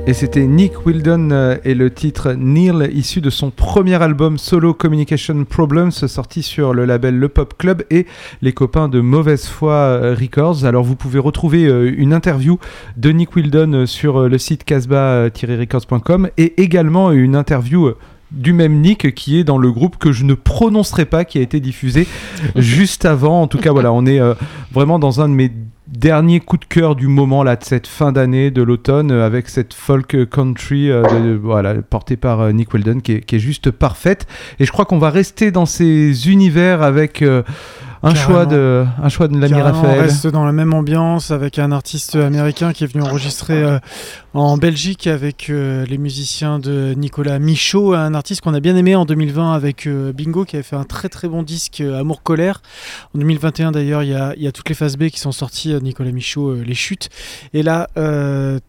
Et 0.05 0.11
c'était 0.11 0.45
Nick 0.45 0.85
Wildon 0.85 1.29
euh, 1.31 1.55
et 1.63 1.73
le 1.73 1.89
titre 1.89 2.33
Neil, 2.33 2.89
issu 2.93 3.21
de 3.21 3.29
son 3.29 3.51
premier 3.51 4.01
album 4.03 4.37
solo 4.37 4.73
Communication 4.73 5.45
Problems, 5.45 5.91
sorti 5.91 6.43
sur 6.43 6.73
le 6.73 6.83
label 6.83 7.17
Le 7.17 7.29
Pop 7.29 7.53
Club 7.57 7.83
et 7.89 8.05
les 8.41 8.51
copains 8.51 8.89
de 8.89 8.99
Mauvaise 8.99 9.45
Foi 9.45 9.71
euh, 9.71 10.13
Records. 10.19 10.65
Alors 10.65 10.83
vous 10.83 10.97
pouvez 10.97 11.19
retrouver 11.19 11.67
euh, 11.67 11.89
une 11.97 12.11
interview 12.11 12.59
de 12.97 13.11
Nick 13.11 13.33
Wildon 13.33 13.73
euh, 13.73 13.85
sur 13.85 14.27
le 14.27 14.37
site 14.37 14.65
casbah-records.com 14.65 16.29
et 16.37 16.61
également 16.61 17.13
une 17.13 17.37
interview 17.37 17.93
du 18.33 18.51
même 18.53 18.81
Nick 18.81 19.13
qui 19.15 19.37
est 19.39 19.43
dans 19.43 19.57
le 19.57 19.71
groupe 19.71 19.97
que 19.97 20.11
je 20.11 20.23
ne 20.25 20.33
prononcerai 20.33 21.05
pas, 21.05 21.23
qui 21.23 21.37
a 21.37 21.41
été 21.41 21.59
diffusé 21.59 22.07
juste 22.55 23.05
avant. 23.05 23.41
En 23.41 23.47
tout 23.47 23.57
cas, 23.59 23.71
voilà, 23.71 23.91
on 23.93 24.05
est 24.05 24.19
euh, 24.19 24.33
vraiment 24.71 24.99
dans 24.99 25.21
un 25.21 25.29
de 25.29 25.33
mes 25.33 25.51
derniers 25.87 26.39
coups 26.39 26.61
de 26.67 26.73
cœur 26.73 26.95
du 26.95 27.07
moment 27.07 27.43
là 27.43 27.55
de 27.55 27.63
cette 27.63 27.85
fin 27.85 28.11
d'année 28.11 28.49
de 28.49 28.63
l'automne 28.63 29.11
euh, 29.11 29.25
avec 29.27 29.47
cette 29.47 29.75
folk 29.75 30.27
country 30.29 30.89
euh, 30.89 31.03
de- 31.03 31.27
de- 31.33 31.35
voilà 31.35 31.75
portée 31.75 32.17
par 32.17 32.39
euh, 32.41 32.51
Nick 32.51 32.73
Weldon 32.73 32.99
qui 32.99 33.11
est, 33.11 33.19
qui 33.21 33.35
est 33.35 33.39
juste 33.39 33.69
parfaite 33.69 34.25
et 34.59 34.65
je 34.65 34.71
crois 34.71 34.85
qu'on 34.85 34.97
va 34.97 35.11
rester 35.11 35.51
dans 35.51 35.67
ces 35.67 36.29
univers 36.31 36.81
avec 36.81 37.21
euh, 37.21 37.43
un 38.01 38.11
Carrément. 38.13 38.25
choix 38.33 38.45
de 38.47 38.85
un 39.03 39.09
choix 39.09 39.27
de 39.27 39.37
l'ami 39.37 39.53
Carrément, 39.53 39.77
On 39.77 39.81
Raphaël 39.83 40.01
reste 40.01 40.25
dans 40.27 40.45
la 40.45 40.51
même 40.51 40.73
ambiance 40.73 41.29
avec 41.29 41.59
un 41.59 41.71
artiste 41.71 42.15
américain 42.15 42.73
qui 42.73 42.85
est 42.85 42.87
venu 42.91 43.03
enregistrer 43.03 43.61
euh, 43.61 43.77
en 44.33 44.57
Belgique 44.57 45.05
avec 45.05 45.49
euh, 45.49 45.85
les 45.85 45.99
musiciens 45.99 46.57
de 46.57 46.95
Nicolas 46.97 47.37
Michaud, 47.37 47.93
un 47.93 48.15
artiste 48.15 48.41
qu'on 48.41 48.55
a 48.55 48.59
bien 48.59 48.75
aimé 48.75 48.95
en 48.95 49.05
2020 49.05 49.53
avec 49.53 49.85
euh, 49.85 50.11
Bingo 50.11 50.43
qui 50.43 50.55
avait 50.55 50.63
fait 50.63 50.75
un 50.75 50.85
très 50.85 51.07
très 51.07 51.27
bon 51.27 51.43
disque 51.43 51.81
euh, 51.81 51.99
Amour 51.99 52.23
Colère. 52.23 52.63
En 53.13 53.19
2021 53.19 53.71
d'ailleurs, 53.71 54.01
il 54.01 54.09
y 54.09 54.47
a, 54.47 54.51
toutes 54.51 54.69
les 54.69 54.75
phases 54.75 54.97
B 54.97 55.09
qui 55.09 55.19
sont 55.19 55.31
sorties, 55.31 55.75
Nicolas 55.81 56.11
Michaud, 56.11 56.55
Les 56.55 56.73
Chutes. 56.73 57.09
Et 57.53 57.61
là, 57.61 57.87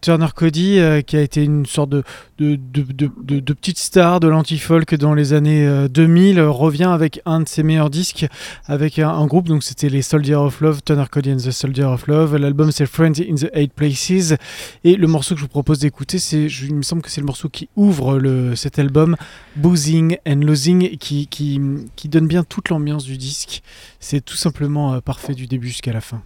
Turner 0.01 0.27
Cody 0.35 0.79
qui 1.05 1.17
a 1.17 1.21
été 1.21 1.43
une 1.43 1.65
sorte 1.65 1.89
de, 1.89 3.53
petite 3.53 3.77
star 3.77 4.19
de 4.19 4.27
l'anti-folk 4.27 4.95
dans 4.95 5.13
les 5.13 5.33
années 5.33 5.65
euh, 5.65 5.87
2000 5.87 6.39
euh, 6.39 6.49
revient 6.49 6.83
avec 6.83 7.21
un 7.25 7.39
de 7.39 7.47
ses 7.47 7.63
meilleurs 7.63 7.89
disques 7.89 8.25
avec 8.65 8.99
un, 8.99 9.25
groupe, 9.25 9.47
donc 9.47 9.63
c'était 9.63 9.89
les 9.89 10.01
Soldiers 10.01 10.35
of 10.35 10.59
Love, 10.61 10.81
Turner 10.83 11.05
Cody 11.09 11.31
and 11.31 11.37
the 11.37 11.51
Soldier 11.51 11.85
of 11.85 12.07
Love. 12.07 12.35
L'album 12.35 12.71
c'est 12.71 12.85
Friends 12.85 13.21
in 13.21 13.35
the 13.35 13.49
Eight 13.53 13.73
Places. 13.73 14.35
Et 14.83 14.95
le 14.95 15.07
morceau 15.07 15.35
que 15.35 15.39
je 15.39 15.45
vous 15.45 15.51
propose 15.55 15.79
d'écouter, 15.79 16.19
c'est, 16.19 16.47
il 16.47 16.75
me 16.75 16.81
semble 16.81 17.01
que 17.01 17.09
c'est 17.09 17.21
le 17.21 17.27
morceau 17.27 17.47
qui 17.47 17.69
ouvre 17.77 18.19
le, 18.19 18.57
cet 18.57 18.77
album, 18.77 19.15
Boozing 19.55 20.17
and 20.27 20.41
Losing, 20.41 20.97
qui, 20.97 21.27
qui, 21.27 21.61
qui 21.95 22.09
donne 22.09 22.27
bien 22.27 22.43
toute 22.43 22.67
l'ambiance 22.67 23.05
du 23.05 23.17
disque. 23.17 23.63
C'est 24.01 24.19
tout 24.19 24.35
simplement 24.35 24.95
euh, 24.95 24.99
parfait 24.99 25.33
du 25.33 25.47
début 25.47 25.69
jusqu'à 25.69 25.93
la 25.93 26.01
fin. 26.01 26.21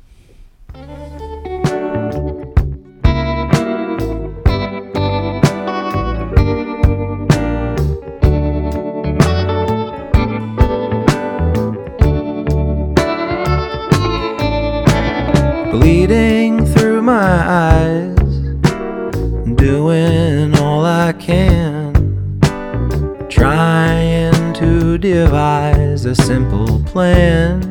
bleeding 15.72 16.66
through 16.74 17.04
my 17.04 17.14
eyes, 17.14 17.99
doing 19.70 20.58
all 20.58 20.84
I 20.84 21.14
can, 21.14 21.94
trying 23.30 24.52
to 24.56 24.98
devise 24.98 26.06
a 26.06 26.16
simple 26.16 26.84
plan. 26.86 27.62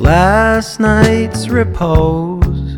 Last 0.00 0.80
night's 0.80 1.48
repose 1.48 2.74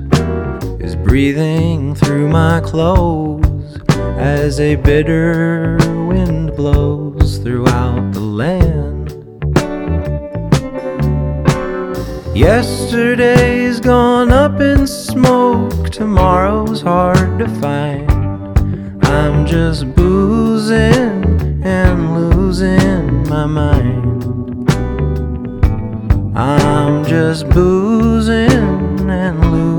is 0.78 0.94
breathing 0.94 1.94
through 1.94 2.28
my 2.28 2.61
clothes 2.61 3.78
as 4.18 4.61
a 4.61 4.76
bitter 4.76 5.78
wind 6.07 6.55
blows 6.55 7.38
throughout 7.38 8.12
the 8.12 8.20
land. 8.20 8.93
Yesterday's 12.35 13.78
gone 13.78 14.32
up 14.32 14.61
in 14.61 14.89
smoke, 14.89 15.91
tomorrow's 15.91 16.82
hard 16.82 17.39
to 17.39 17.49
find. 17.61 18.11
I'm 19.07 19.47
just 19.47 19.95
boozing 19.95 21.62
and 21.64 22.12
losing 22.12 23.22
my 23.28 23.47
mind. 23.47 24.68
I'm 26.37 27.05
just 27.05 27.49
boozing 27.51 29.09
and 29.09 29.53
losing 29.53 29.73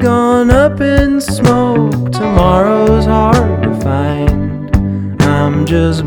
gone 0.00 0.50
up 0.50 0.80
in 0.80 1.20
smoke, 1.20 2.10
tomorrow's 2.10 3.04
hard 3.04 3.62
to 3.62 3.80
find. 3.80 5.22
I'm 5.22 5.66
just 5.66 6.04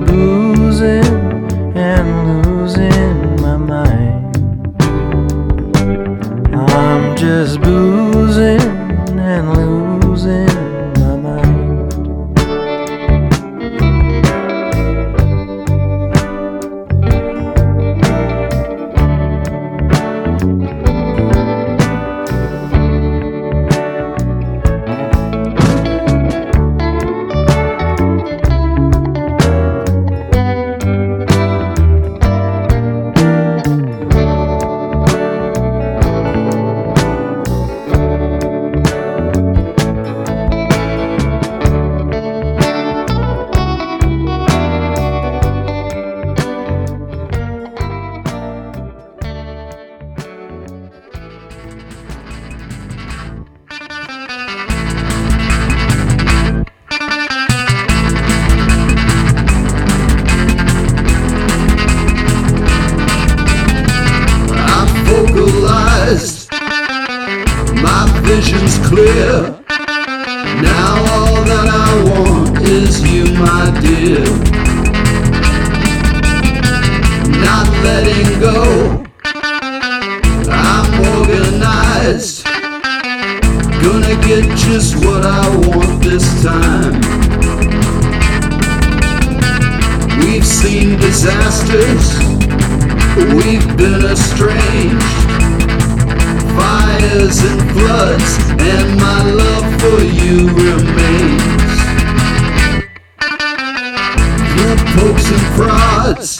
Through 104.73 104.85
pokes 104.95 105.29
and 105.29 105.45
prods, 105.55 106.39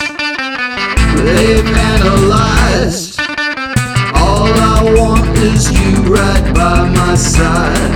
they've 1.21 1.67
analyzed. 1.67 3.19
All 4.15 4.49
I 4.49 4.91
want 4.97 5.37
is 5.37 5.71
you 5.71 6.01
right 6.11 6.53
by 6.55 6.89
my 6.89 7.13
side. 7.13 7.91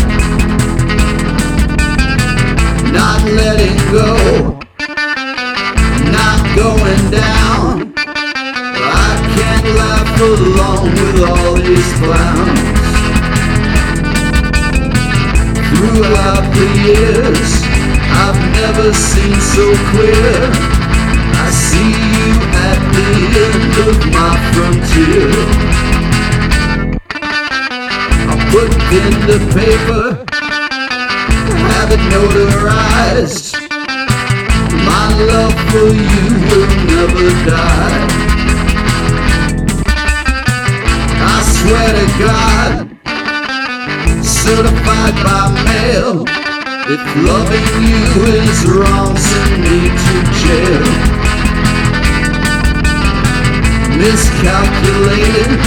Not 2.94 3.24
letting 3.24 3.78
go, 3.92 4.60
not 6.12 6.40
going 6.56 7.10
down. 7.10 7.94
I 7.98 9.18
can't 9.34 9.66
laugh 9.76 10.22
along 10.22 10.92
with 10.92 11.18
all 11.28 11.56
these 11.56 11.94
clowns. 11.98 12.60
Throughout 15.74 16.46
the 16.54 16.68
years, 16.86 17.77
I've 18.24 18.42
never 18.62 18.94
seen 18.94 19.36
so 19.56 19.66
clear. 19.92 20.34
I 21.44 21.48
see 21.52 21.92
you 22.18 22.32
at 22.68 22.80
the 22.96 23.10
end 23.46 23.74
of 23.88 23.98
my 24.18 24.34
frontier. 24.54 25.32
I 28.32 28.36
put 28.52 28.72
in 29.02 29.14
the 29.30 29.40
paper, 29.58 30.04
have 31.72 31.90
it 31.96 32.04
notarized. 32.14 33.46
My 34.90 35.06
love 35.32 35.58
for 35.70 35.90
you 36.10 36.26
will 36.48 36.70
never 36.92 37.28
die. 37.46 38.06
I 41.20 41.38
swear 41.56 41.90
to 42.00 42.06
God, 42.26 42.74
certified 44.26 45.16
by 45.24 45.42
mail. 45.66 46.47
If 46.90 47.04
loving 47.18 47.84
you 47.84 48.24
is 48.48 48.66
wrong, 48.66 49.18
send 49.18 49.62
me 49.62 49.90
to 49.92 50.16
jail. 50.40 50.88
Miscalculated, 54.00 55.60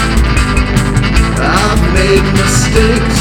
I've 1.36 1.82
made 1.92 2.24
mistakes. 2.40 3.20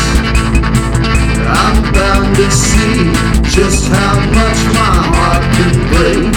I'm 1.44 1.76
bound 1.92 2.38
to 2.38 2.50
see 2.50 3.12
just 3.52 3.92
how 3.92 4.16
much 4.32 4.60
my 4.80 4.96
heart 5.12 5.44
can 5.58 5.74
break. 5.92 6.32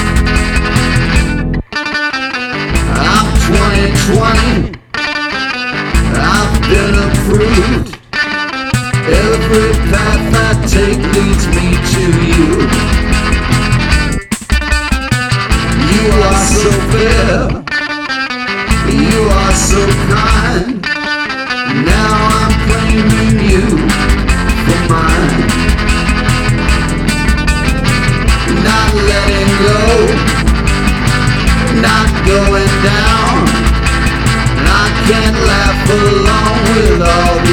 I'm 2.98 3.28
2020. 3.46 4.82
I've 6.18 6.54
been 6.68 6.94
approved. 7.06 8.02
Every 9.04 9.72
path 9.90 10.34
I 10.34 10.66
take 10.66 10.98
leads 11.14 11.31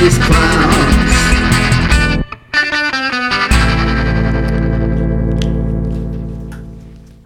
this 0.09 0.17
clown. 0.17 0.78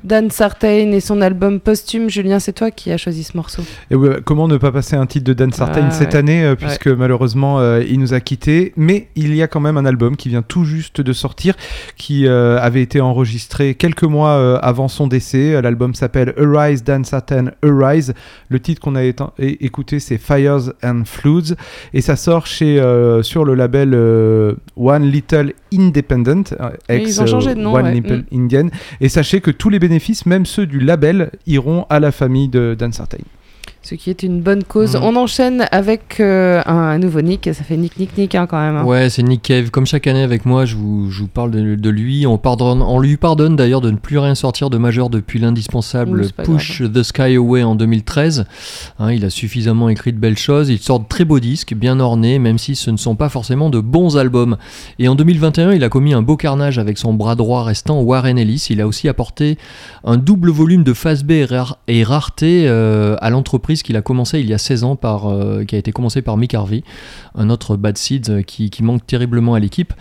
Dan 0.04 0.30
Sartain 0.32 0.92
et 0.92 1.00
son 1.00 1.22
album 1.22 1.60
posthume. 1.60 2.10
Julien, 2.10 2.40
c'est 2.40 2.54
toi 2.54 2.72
qui 2.72 2.92
as 2.92 2.98
choisi 2.98 3.24
ce 3.24 3.38
morceau. 3.38 3.62
Et 3.92 3.96
ouais, 3.96 4.18
comment 4.24 4.48
ne 4.48 4.58
pas 4.58 4.72
passer 4.72 4.96
un 4.96 5.06
titre 5.06 5.26
de 5.26 5.34
Dan 5.34 5.52
Sartain 5.54 5.86
Ah, 5.88 5.92
cette 5.92 6.14
ouais. 6.14 6.20
année, 6.20 6.44
euh, 6.44 6.56
puisque 6.56 6.88
malheureusement 6.88 7.60
euh, 7.60 7.84
il 7.88 8.00
nous 8.00 8.14
a 8.14 8.20
quittés. 8.20 8.74
Mais 8.76 9.08
il 9.16 9.36
y 9.36 9.42
a 9.42 9.48
quand 9.48 9.60
même 9.60 9.78
un 9.78 9.86
album 9.86 10.16
qui 10.18 10.30
vient 10.30 10.42
tout 10.42 10.66
juste 10.66 11.02
de 11.02 11.14
sortir, 11.14 11.56
qui 11.98 12.28
euh, 12.28 12.60
avait 12.60 12.82
été 12.82 13.02
enregistré 13.02 13.76
quelques 13.76 14.04
mois 14.04 14.32
euh, 14.32 14.60
avant 14.62 14.88
son 14.88 15.08
décès. 15.08 15.62
L'album 15.62 15.94
s'appelle 15.96 16.34
Arise, 16.38 16.84
Dan 16.84 17.06
Sartain 17.06 17.52
Arise. 17.64 18.14
Le 18.50 18.60
titre 18.60 18.82
qu'on 18.82 18.96
a 18.96 19.04
écouté, 19.40 20.00
c'est 20.00 20.18
Fires 20.18 20.72
and 20.84 21.04
Floods. 21.06 21.56
Et 21.94 22.02
ça 22.02 22.16
sort 22.16 22.46
chez, 22.46 22.80
euh, 22.80 23.24
sur 23.24 23.46
le 23.46 23.56
label 23.56 23.92
euh, 23.94 24.54
One 24.76 25.04
Little 25.10 25.54
Independent, 25.74 26.54
euh, 26.60 26.70
ex 26.90 27.10
ils 27.10 27.22
ont 27.22 27.26
changé 27.26 27.56
de 27.56 27.60
nom, 27.60 27.74
One 27.74 27.86
ouais. 27.86 27.94
Little 27.94 28.24
Mm. 28.32 28.44
Indian. 28.44 28.68
Et 29.02 29.10
sachez 29.10 29.42
que 29.42 29.50
tous 29.52 29.70
les 29.70 29.80
même 30.26 30.46
ceux 30.46 30.66
du 30.66 30.80
label, 30.80 31.32
iront 31.48 31.86
à 31.90 32.00
la 32.00 32.12
famille 32.12 32.50
de 32.50 32.76
Dan 32.78 32.94
Sartain. 32.94 33.18
Ce 33.86 33.96
qui 33.96 34.10
est 34.10 34.24
une 34.24 34.40
bonne 34.42 34.64
cause. 34.64 34.96
Mhm. 34.96 35.04
On 35.04 35.16
enchaîne 35.18 35.66
avec 35.72 36.22
euh, 36.22 36.62
un, 36.66 36.74
un 36.74 36.98
nouveau 37.00 37.20
Nick. 37.22 37.50
Ça 37.54 37.64
fait 37.66 37.76
Nick, 37.76 37.98
Nick, 38.00 38.18
Nick 38.18 38.34
hein, 38.34 38.48
quand 38.48 38.58
même. 38.60 38.78
hein. 38.78 38.86
Ouais, 38.86 39.10
c'est 39.10 39.24
Nick 39.24 39.42
Cave. 39.42 39.72
Comme 39.72 39.86
chaque 39.86 40.08
année 40.08 40.24
avec 40.24 40.46
moi, 40.46 40.64
je 40.66 40.78
vous, 40.78 41.12
je 41.12 41.20
vous 41.20 41.28
parle 41.28 41.52
de, 41.52 41.76
de 41.76 41.90
lui. 41.90 42.26
On, 42.26 42.38
pardonne, 42.38 42.82
on 42.82 43.00
lui 43.02 43.18
pardonne 43.18 43.58
d'ailleurs 43.58 43.82
de 43.82 43.92
ne 43.92 43.98
plus 43.98 44.18
rien 44.20 44.36
sortir 44.36 44.70
de 44.70 44.78
majeur 44.78 45.10
depuis 45.10 45.38
l'indispensable 45.40 46.30
pas 46.32 46.44
Push 46.44 46.82
the 46.94 47.04
Sky 47.04 47.36
Away 47.36 47.64
en 47.64 47.76
2013. 47.76 48.46
Hein, 49.00 49.12
il 49.12 49.26
a 49.26 49.30
suffisamment 49.30 49.90
écrit 49.90 50.14
de 50.14 50.18
belles 50.18 50.38
choses. 50.38 50.70
Il 50.70 50.80
sort 50.80 51.02
de 51.02 51.08
très 51.10 51.26
beaux 51.26 51.42
disques, 51.42 51.74
bien 51.74 52.00
ornés, 52.00 52.40
même 52.40 52.58
si 52.60 52.76
ce 52.76 52.90
ne 52.90 52.96
sont 52.98 53.16
pas 53.16 53.28
forcément 53.28 53.70
de 53.70 53.82
bons 53.82 54.16
albums. 54.16 54.56
Et 54.98 55.10
en 55.10 55.16
2021, 55.16 55.74
il 55.74 55.84
a 55.84 55.90
commis 55.90 56.14
un 56.14 56.22
beau 56.22 56.38
carnage 56.38 56.80
avec 56.80 56.98
son 56.98 57.14
bras 57.14 57.36
droit 57.36 57.64
restant, 57.64 58.00
Warren 58.02 58.38
Ellis. 58.38 58.68
Il 58.70 58.80
a 58.80 58.88
aussi 58.88 59.10
apporté 59.10 59.58
un 60.06 60.16
double 60.16 60.52
volume 60.52 60.84
de 60.84 60.94
phase 60.94 61.24
B 61.26 61.32
et, 61.32 61.46
rare- 61.46 61.80
et 61.90 62.04
rareté 62.04 62.66
euh, 62.68 63.18
à 63.20 63.30
l'entreprise 63.30 63.73
qu'il 63.82 63.98
a 63.98 64.02
commencé 64.02 64.40
il 64.40 64.48
y 64.48 64.54
a 64.54 64.58
16 64.58 64.84
ans, 64.84 64.96
par, 64.96 65.28
euh, 65.28 65.64
qui 65.64 65.76
a 65.76 65.78
été 65.78 65.92
commencé 65.92 66.22
par 66.22 66.38
Mick 66.38 66.54
Harvey, 66.54 66.84
un 67.36 67.50
autre 67.50 67.78
Bad 67.78 67.98
Seeds 67.98 68.30
euh, 68.30 68.42
qui, 68.42 68.70
manque 68.82 69.08
terriblement 69.08 69.54
à 69.54 69.60
l'équipe. 69.60 69.94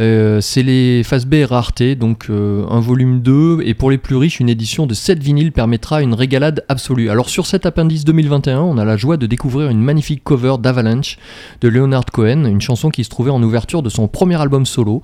Euh, 0.00 0.40
c'est 0.40 0.62
les 0.62 1.02
phase 1.04 1.26
B 1.26 1.34
et 1.34 1.44
rareté, 1.44 1.94
donc 1.94 2.28
un 2.30 2.80
volume 2.80 3.20
2, 3.20 3.60
et 3.64 3.74
pour 3.74 3.90
les 3.90 3.98
plus 3.98 4.16
riches, 4.16 4.40
une 4.40 4.48
édition 4.48 4.86
de 4.86 4.94
7 4.94 5.22
vinyles 5.22 5.52
permettra 5.52 6.02
une 6.02 6.14
régalade 6.14 6.64
absolue. 6.68 7.10
Alors 7.10 7.28
sur 7.28 7.46
cet 7.46 7.66
appendice 7.66 8.04
2021, 8.04 8.60
on 8.60 8.78
a 8.78 8.84
la 8.84 8.96
joie 8.96 9.18
de 9.18 9.26
découvrir 9.26 9.68
une 9.68 9.82
magnifique 9.82 10.24
cover 10.24 10.54
d'Avalanche 10.58 11.18
de 11.60 11.68
Leonard 11.68 12.06
Cohen, 12.06 12.46
une 12.46 12.62
chanson 12.62 12.88
qui 12.88 13.04
se 13.04 13.10
trouvait 13.10 13.30
en 13.30 13.42
ouverture 13.42 13.82
de 13.82 13.90
son 13.90 14.08
premier 14.08 14.40
album 14.40 14.64
solo 14.64 15.02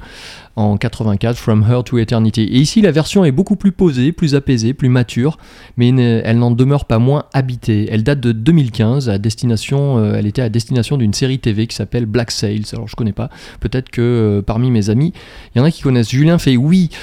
en 0.59 0.77
84, 0.77 1.37
From 1.37 1.65
Her 1.69 1.85
to 1.85 1.99
Eternity. 1.99 2.43
Et 2.43 2.59
ici, 2.59 2.81
la 2.81 2.91
version 2.91 3.25
est 3.25 3.31
beaucoup 3.31 3.55
plus 3.55 3.71
posée, 3.71 4.11
plus 4.11 4.35
apaisée, 4.35 4.75
plus 4.75 4.89
mature, 4.89 5.39
mais 5.77 5.89
elle 5.89 6.39
n'en 6.39 6.51
demeure 6.51 6.85
pas 6.85 6.99
moins 6.99 7.27
habitée. 7.33 7.89
Elle 7.91 8.03
date 8.03 8.19
de 8.19 8.33
2015, 8.33 9.09
à 9.09 9.19
destination, 9.19 9.99
euh, 9.99 10.15
elle 10.17 10.27
était 10.27 10.43
à 10.43 10.49
destination 10.49 10.97
d'une 10.97 11.15
série 11.15 11.39
TV 11.39 11.69
qui 11.69 11.77
s'appelle 11.77 12.07
Black 12.07 12.33
Sails. 12.33 12.65
Alors 12.73 12.89
je 12.89 12.97
connais 12.97 13.13
pas, 13.13 13.31
peut-être 13.61 13.89
que 13.91 14.03
euh, 14.03 14.43
parmi 14.43 14.73
mes 14.73 14.91
amis, 14.91 15.13
il 15.55 15.59
y 15.59 15.61
en 15.61 15.65
a 15.65 15.71
qui 15.71 15.83
connaissent. 15.83 16.11
Julien 16.11 16.39
fait 16.39 16.57
oui. 16.57 16.91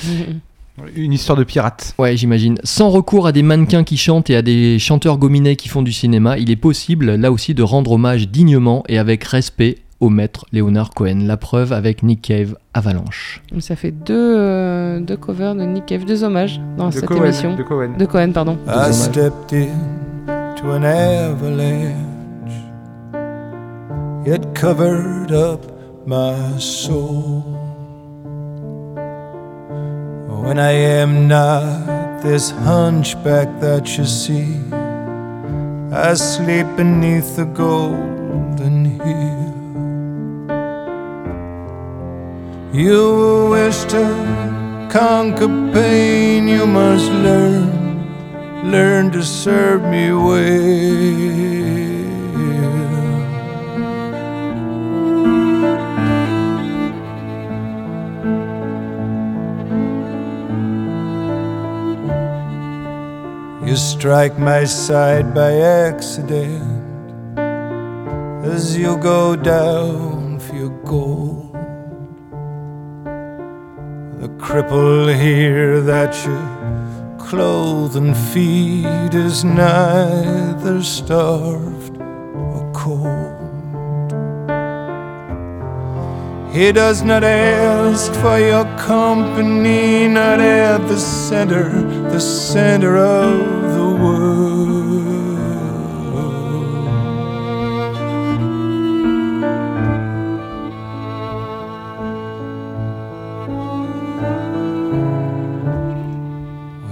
Une 0.98 1.14
histoire 1.14 1.38
de 1.38 1.46
pirate. 1.46 1.96
Ouais, 1.98 2.18
j'imagine. 2.18 2.58
Sans 2.66 2.90
recours 2.90 3.28
à 3.28 3.32
des 3.32 3.44
mannequins 3.44 3.86
qui 3.86 3.96
chantent 3.96 4.30
et 4.30 4.36
à 4.36 4.42
des 4.42 4.78
chanteurs 4.78 5.18
gominets 5.18 5.56
qui 5.56 5.70
font 5.70 5.82
du 5.82 5.94
cinéma, 5.94 6.38
il 6.38 6.52
est 6.52 6.58
possible, 6.58 7.16
là 7.16 7.32
aussi, 7.32 7.54
de 7.54 7.64
rendre 7.64 7.94
hommage 7.94 8.28
dignement 8.28 8.84
et 8.90 8.98
avec 8.98 9.24
respect 9.24 9.78
au 10.06 10.10
maître 10.10 10.46
Leonard 10.54 10.92
Cohen. 10.92 11.20
La 11.26 11.36
preuve 11.36 11.74
avec 11.74 12.04
Nick 12.04 12.22
Cave, 12.22 12.56
Avalanche. 12.74 13.42
Ça 13.60 13.76
fait 13.76 13.92
deux, 13.92 14.36
euh, 14.38 15.00
deux 15.00 15.18
covers 15.18 15.56
de 15.56 15.64
Nick 15.64 15.88
Cave, 15.88 16.06
deux 16.06 16.24
hommages 16.24 16.62
dans 16.78 16.90
de 16.90 16.94
cette 16.94 17.06
Cohen, 17.06 17.24
émission. 17.26 17.56
de 17.56 17.64
Cohen. 17.64 17.94
De 17.98 18.06
Cohen, 18.06 18.32
pardon. 18.32 18.58
I 18.68 18.94
stepped 18.94 19.52
in 19.52 19.68
to 20.58 20.72
an 20.72 20.84
avalanche. 20.84 21.96
It 24.28 24.42
covered 24.54 25.32
up 25.32 25.66
my 26.06 26.36
soul. 26.60 27.44
When 30.44 30.60
I 30.60 30.72
am 31.02 31.28
not 31.28 32.22
this 32.22 32.52
hunchback 32.52 33.48
that 33.60 33.98
you 33.98 34.06
see, 34.06 34.46
I 35.92 36.14
sleep 36.14 36.68
beneath 36.78 37.36
the 37.36 37.46
golden 37.46 38.86
hill. 39.04 39.45
You 42.76 43.52
wish 43.52 43.86
to 43.86 44.04
conquer 44.92 45.48
pain, 45.72 46.46
you 46.46 46.68
must 46.68 47.10
learn, 47.10 47.72
learn 48.70 49.14
to 49.14 49.24
serve 49.24 49.82
me 49.84 50.12
well. 50.12 50.76
You 63.66 63.78
strike 63.78 64.38
my 64.38 64.66
side 64.66 65.34
by 65.34 65.54
accident 65.62 67.40
as 68.44 68.78
you 68.78 68.98
go 68.98 69.38
down 69.38 70.40
for 70.40 70.56
your 70.56 70.76
goal. 70.84 71.25
Cripple 74.46 75.12
here 75.20 75.82
that 75.82 76.14
you 76.24 76.38
clothe 77.18 77.98
and 77.98 78.16
feed 78.16 79.12
is 79.12 79.44
neither 79.44 80.84
starved 80.84 81.98
or 82.00 82.72
cold. 82.72 84.12
He 86.54 86.72
does 86.72 87.02
not 87.02 87.24
ask 87.24 88.14
for 88.22 88.38
your 88.38 88.66
company, 88.78 90.08
not 90.08 90.40
at 90.40 90.88
the 90.90 91.00
center, 91.00 91.68
the 92.12 92.20
center 92.20 92.98
of 92.98 93.40
the 93.78 94.04
world. 94.04 95.15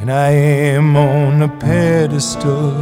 When 0.03 0.11
I 0.11 0.31
am 0.31 0.97
on 0.97 1.41
a 1.43 1.47
pedestal, 1.47 2.73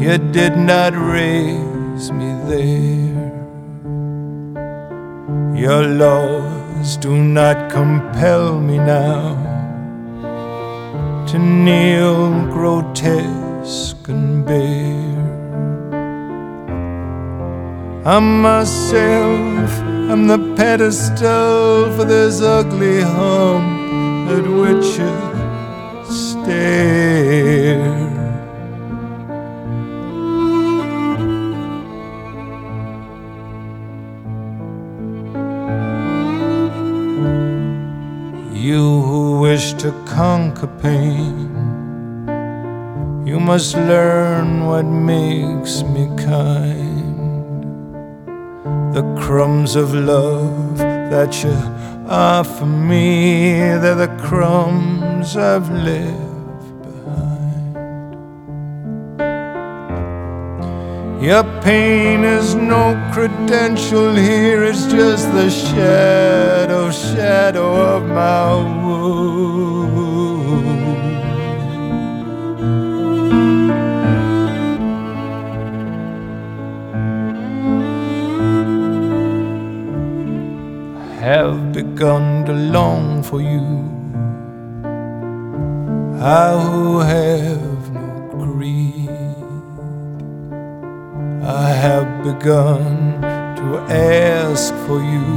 you 0.00 0.16
did 0.16 0.56
not 0.56 0.94
raise 0.94 2.10
me 2.10 2.30
there. 2.48 3.28
Your 5.54 5.82
laws 5.82 6.96
do 6.96 7.14
not 7.22 7.70
compel 7.70 8.58
me 8.58 8.78
now 8.78 9.36
to 11.26 11.38
kneel 11.38 12.46
grotesque 12.46 14.08
and 14.08 14.46
bare. 14.46 15.28
I'm 18.06 18.40
myself, 18.40 19.70
I'm 20.10 20.26
the 20.28 20.54
pedestal 20.56 21.94
for 21.94 22.06
this 22.06 22.40
ugly 22.40 23.02
hump 23.02 23.79
at 24.30 24.46
which 24.46 24.98
you 24.98 25.16
stare. 26.08 28.00
You 38.52 39.02
who 39.02 39.40
wish 39.40 39.72
to 39.82 39.90
conquer 40.06 40.68
pain, 40.82 41.50
you 43.26 43.40
must 43.40 43.74
learn 43.74 44.66
what 44.66 44.84
makes 44.84 45.82
me 45.82 46.06
kind. 46.16 47.18
The 48.94 49.02
crumbs 49.20 49.74
of 49.74 49.92
love 49.94 50.78
that 50.78 51.42
you 51.42 51.56
offer 52.10 52.66
me, 52.66 53.52
they're 53.78 53.94
the 53.94 54.08
crumbs 54.18 55.36
I've 55.36 55.70
left 55.70 56.82
behind. 56.82 58.16
Your 61.22 61.44
pain 61.62 62.24
is 62.24 62.56
no 62.56 63.00
credential 63.12 64.14
here, 64.14 64.64
it's 64.64 64.86
just 64.86 65.30
the 65.32 65.48
shadow, 65.48 66.90
shadow 66.90 67.96
of 67.96 68.02
my 68.08 68.56
wound. 68.82 70.29
Have 81.20 81.74
begun 81.74 82.46
to 82.46 82.52
long 82.54 83.22
for 83.22 83.42
you. 83.42 83.84
I 86.18 86.58
who 86.58 87.00
have 87.00 87.92
no 87.92 88.28
greed, 88.32 89.10
I 91.44 91.68
have 91.84 92.24
begun 92.24 93.20
to 93.60 93.66
ask 93.92 94.74
for 94.86 95.02
you. 95.02 95.28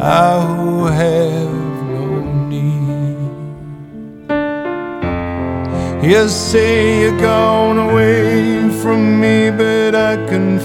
I 0.00 0.38
who 0.46 0.84
have 0.84 1.82
no 1.96 2.04
need. 2.52 3.16
You 6.06 6.28
say 6.28 7.00
you're 7.00 7.20
gone 7.20 7.78
away 7.78 8.68
from 8.82 9.18
me, 9.18 9.50
but 9.50 9.94
I 9.94 10.16
can 10.26 10.58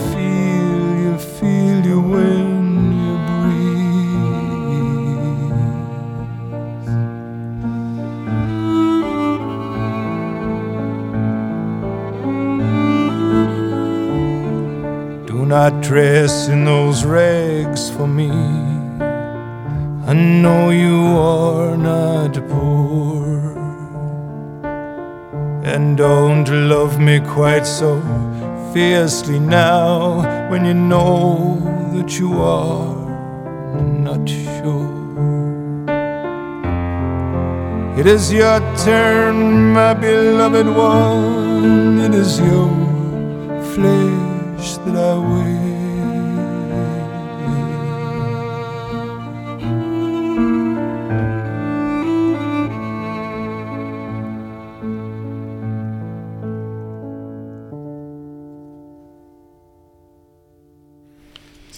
not 15.63 15.81
dress 15.81 16.49
in 16.49 16.65
those 16.65 17.05
rags 17.05 17.89
for 17.89 18.05
me. 18.05 18.29
I 20.11 20.13
know 20.13 20.71
you 20.71 21.01
are 21.17 21.77
not 21.77 22.33
poor. 22.49 23.27
And 25.63 25.95
don't 25.95 26.49
love 26.73 26.99
me 26.99 27.21
quite 27.21 27.65
so 27.65 27.91
fiercely 28.73 29.39
now 29.39 30.49
when 30.49 30.65
you 30.65 30.73
know 30.73 31.61
that 31.93 32.19
you 32.19 32.31
are 32.41 32.95
not 34.07 34.27
sure. 34.27 34.91
It 37.97 38.05
is 38.05 38.33
your 38.33 38.59
turn, 38.83 39.71
my 39.71 39.93
beloved 39.93 40.67
one. 40.67 42.01
It 42.01 42.13
is 42.13 42.37
your 42.37 42.69
flesh 43.73 44.12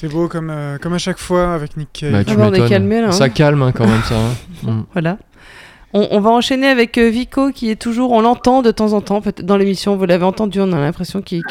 C'est 0.07 0.13
beau 0.13 0.27
comme, 0.27 0.49
euh, 0.51 0.77
comme 0.77 0.93
à 0.93 0.97
chaque 0.99 1.17
fois 1.17 1.53
avec 1.53 1.77
Nick 1.77 1.89
Cave. 1.93 2.11
Bah, 2.11 2.23
tu 2.23 2.31
Ah 2.33 2.35
bah, 2.35 2.47
on 2.51 2.53
est 2.53 2.69
calmé, 2.69 3.01
là, 3.01 3.07
hein. 3.07 3.11
Ça 3.11 3.29
calme 3.29 3.61
hein, 3.63 3.71
quand 3.73 3.87
même 3.87 4.01
ça. 4.03 4.15
hein. 4.15 4.33
Mm. 4.63 4.81
Voilà. 4.93 5.17
On, 5.93 6.07
on 6.11 6.19
va 6.19 6.29
enchaîner 6.31 6.67
avec 6.67 6.97
euh, 6.97 7.09
Vico 7.09 7.51
qui 7.51 7.69
est 7.69 7.75
toujours, 7.75 8.11
on 8.11 8.21
l'entend 8.21 8.61
de 8.61 8.71
temps 8.71 8.93
en 8.93 9.01
temps 9.01 9.21
peut-être 9.21 9.43
dans 9.45 9.57
l'émission, 9.57 9.95
vous 9.95 10.05
l'avez 10.05 10.25
entendu, 10.25 10.59
on 10.59 10.71
a 10.73 10.79
l'impression 10.79 11.21
qu'il 11.21 11.41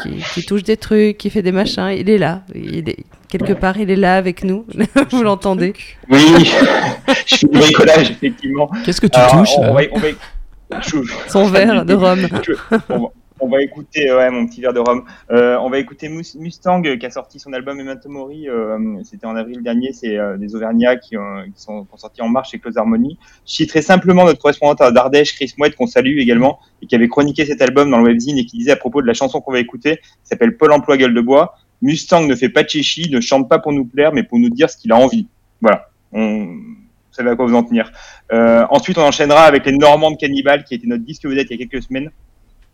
touche 0.47 0.63
des 0.63 0.77
trucs, 0.77 1.17
qu'il 1.17 1.31
fait 1.31 1.41
des 1.41 1.51
machins, 1.51 1.89
il 1.97 2.09
est 2.09 2.17
là, 2.17 2.43
il 2.53 2.87
est, 2.89 3.05
quelque 3.29 3.53
part 3.53 3.77
il 3.77 3.89
est 3.89 3.95
là 3.95 4.17
avec 4.17 4.43
nous, 4.43 4.65
vous 5.11 5.23
l'entendez 5.23 5.73
Oui, 6.09 6.19
je 7.25 7.37
du 7.47 7.47
bricolage, 7.57 8.11
effectivement. 8.11 8.69
Qu'est-ce 8.85 9.01
que 9.01 9.07
tu 9.07 9.17
Alors, 9.19 9.31
touches 9.39 9.57
on, 9.57 9.61
là 9.61 9.71
va, 9.73 9.81
on 9.93 9.99
va- 9.99 10.81
je- 10.81 10.97
Son 11.29 11.45
verre 11.47 11.83
de 11.85 11.93
rhum. 11.95 12.19
Je- 12.43 12.53
on, 12.89 12.99
va, 12.99 13.07
on 13.39 13.49
va 13.49 13.61
écouter, 13.61 14.11
ouais, 14.13 14.29
mon 14.31 14.47
petit 14.47 14.61
verre 14.61 14.73
de 14.73 14.79
rhum. 14.79 15.03
Euh, 15.29 15.57
on 15.61 15.69
va 15.69 15.77
écouter 15.79 16.07
Mus- 16.07 16.35
Mustang 16.39 16.81
euh, 16.85 16.95
qui 16.95 17.05
a 17.05 17.09
sorti 17.11 17.37
son 17.39 17.51
album 17.53 17.77
Memento 17.77 18.07
Mori. 18.09 18.47
euh, 18.47 18.77
C'était 19.03 19.25
en 19.27 19.35
avril 19.35 19.61
dernier. 19.61 19.91
C'est 19.91 20.17
euh, 20.17 20.37
des 20.37 20.55
Auvergnats 20.55 20.95
qui, 20.95 21.15
qui 21.53 21.61
sont, 21.61 21.85
sortis 21.97 22.21
en 22.21 22.29
marche 22.29 22.51
chez 22.51 22.59
Close 22.59 22.77
Harmony. 22.77 23.17
Je 23.45 23.53
citerai 23.53 23.81
simplement 23.81 24.23
notre 24.25 24.39
correspondante 24.39 24.79
à 24.81 24.91
d'Ardèche, 24.91 25.33
Chris 25.35 25.53
Mouette, 25.57 25.75
qu'on 25.75 25.87
salue 25.87 26.17
également, 26.19 26.59
et 26.81 26.87
qui 26.87 26.95
avait 26.95 27.09
chroniqué 27.09 27.45
cet 27.45 27.61
album 27.61 27.89
dans 27.91 27.97
le 27.97 28.05
webzine 28.05 28.37
et 28.37 28.45
qui 28.45 28.57
disait 28.57 28.71
à 28.71 28.77
propos 28.77 29.01
de 29.01 29.07
la 29.07 29.13
chanson 29.13 29.41
qu'on 29.41 29.51
va 29.51 29.59
écouter, 29.59 29.97
qui 29.97 30.03
s'appelle 30.23 30.55
Pôle 30.55 30.71
emploi 30.71 30.95
gueule 30.97 31.13
de 31.13 31.21
bois. 31.21 31.55
Mustang 31.81 32.25
ne 32.25 32.35
fait 32.35 32.49
pas 32.49 32.63
de 32.63 32.69
chichi, 32.69 33.09
ne 33.11 33.19
chante 33.19 33.49
pas 33.49 33.59
pour 33.59 33.73
nous 33.73 33.85
plaire, 33.85 34.13
mais 34.13 34.23
pour 34.23 34.39
nous 34.39 34.49
dire 34.49 34.69
ce 34.69 34.77
qu'il 34.77 34.91
a 34.93 34.95
envie. 34.95 35.27
Voilà. 35.61 35.89
On, 36.13 36.45
vous 36.45 37.11
savez 37.11 37.29
à 37.31 37.35
quoi 37.35 37.45
vous 37.45 37.55
en 37.55 37.63
tenir. 37.63 37.91
Euh, 38.31 38.65
ensuite, 38.69 38.97
on 38.97 39.03
enchaînera 39.03 39.43
avec 39.43 39.65
les 39.65 39.73
Normands 39.73 40.11
de 40.11 40.15
Cannibal, 40.17 40.63
qui 40.63 40.73
était 40.75 40.87
notre 40.87 41.03
disque 41.03 41.25
vedette 41.25 41.47
il 41.49 41.59
y 41.59 41.63
a 41.63 41.67
quelques 41.67 41.83
semaines. 41.83 42.11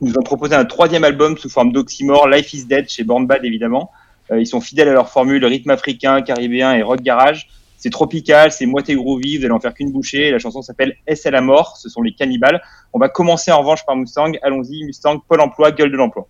Nous 0.02 0.18
ont 0.18 0.24
proposé 0.24 0.56
un 0.56 0.66
troisième 0.66 1.04
album 1.04 1.38
sous 1.38 1.48
forme 1.48 1.72
d'oxymore, 1.72 2.28
Life 2.28 2.54
is 2.54 2.66
Dead, 2.66 2.90
chez 2.90 3.04
Born 3.04 3.28
Bad 3.28 3.46
évidemment. 3.46 3.92
Euh, 4.32 4.42
ils 4.42 4.48
sont 4.48 4.60
fidèles 4.60 4.90
à 4.90 4.94
leur 4.94 5.10
formule, 5.10 5.46
rythme 5.46 5.70
africain, 5.70 6.24
caribéen 6.24 6.74
et 6.74 6.82
rock 6.82 7.02
garage. 7.02 7.50
C'est 7.78 7.92
tropical, 7.92 8.52
c'est 8.52 8.66
moitié 8.66 8.96
groovy, 8.96 9.38
vous 9.38 9.46
allez 9.46 9.54
en 9.54 9.60
faire 9.60 9.76
qu'une 9.76 9.92
bouchée. 9.92 10.32
La 10.32 10.40
chanson 10.40 10.64
s'appelle 10.64 10.96
S 11.06 11.28
à 11.28 11.32
la 11.32 11.42
mort, 11.42 11.78
ce 11.78 11.88
sont 11.88 12.02
les 12.02 12.14
cannibales. 12.14 12.64
On 12.94 13.00
va 13.00 13.10
commencer 13.10 13.52
en 13.52 13.60
revanche 13.60 13.86
par 13.86 13.96
Mustang. 13.96 14.32
Allons-y, 14.42 14.84
Mustang, 14.86 15.20
Pôle 15.28 15.42
emploi, 15.42 15.72
gueule 15.72 15.92
de 15.92 15.98
l'emploi. 15.98 16.28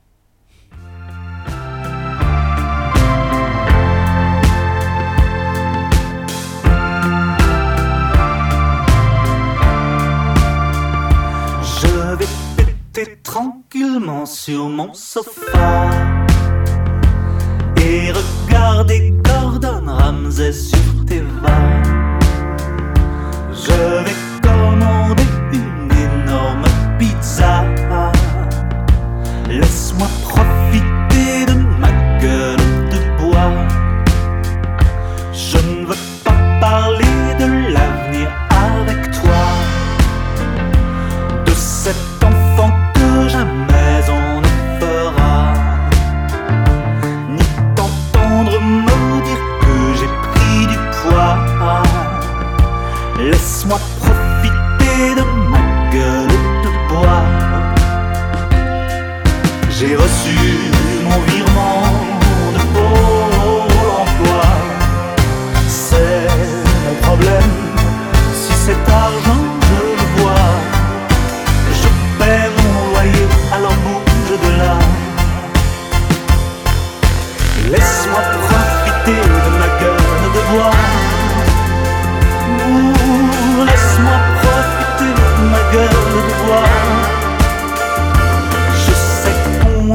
Je 11.81 13.60
sur 14.25 14.67
mon 14.67 14.93
sofa 14.93 15.89
et 17.77 18.11
regarder 18.11 19.13
Gordon 19.23 19.85
Ramsay 19.85 20.51
sur 20.51 21.05
Teva. 21.07 21.57
Je 23.53 24.03
vais 24.03 24.10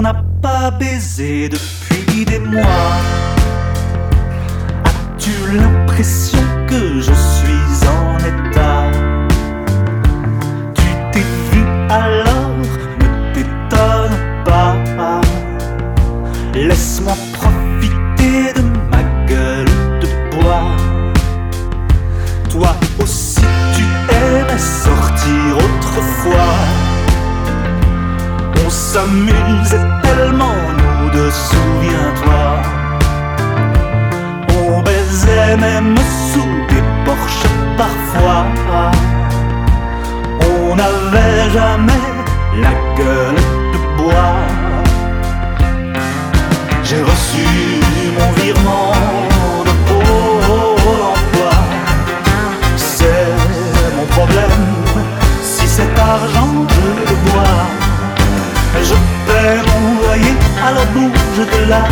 n'a 0.07 0.15
pas 0.41 0.71
baisé 0.71 1.49
depuis 1.49 2.25
des 2.25 2.39
mois. 2.39 2.93
As-tu 4.85 5.33
l'impression 5.53 6.47
que 6.69 7.01
je 7.07 7.13
suis 7.13 7.77
en 7.99 8.17
état? 8.33 8.85
Tu 10.77 10.89
t'es 11.11 11.27
vu 11.51 11.63
alors, 11.91 12.53
ne 13.01 13.09
t'étonne 13.35 14.17
pas. 14.45 14.75
Laisse-moi 16.55 17.17
profiter 17.41 18.53
de 18.57 18.63
ma 18.93 19.03
gueule 19.27 19.75
de 20.03 20.09
bois. 20.37 20.71
Toi 22.49 22.77
aussi 23.03 23.41
tu 23.75 23.85
aimais 24.15 24.67
sortir 24.85 25.49
autrefois. 25.65 26.56
On 28.97 28.99
s'amusait 28.99 29.87
tellement, 30.03 30.57
nous 30.79 31.11
deux, 31.11 31.31
souviens-toi. 31.31 32.63
On 34.59 34.81
baisait 34.81 35.57
même 35.59 35.95
sous 36.33 36.57
des 36.71 36.83
porches 37.05 37.47
parfois. 37.77 38.47
On 40.41 40.77
n'avait 40.77 41.51
jamais 41.53 42.07
la 42.63 42.73
gueule 42.97 43.43
de 43.75 44.03
bois. 44.03 44.39
J'ai 46.83 47.03
reçu 47.03 47.47
mon 48.19 48.33
virement 48.41 48.96
alors 60.67 60.87
bouge 60.87 61.47
de 61.53 61.71
là. 61.71 61.83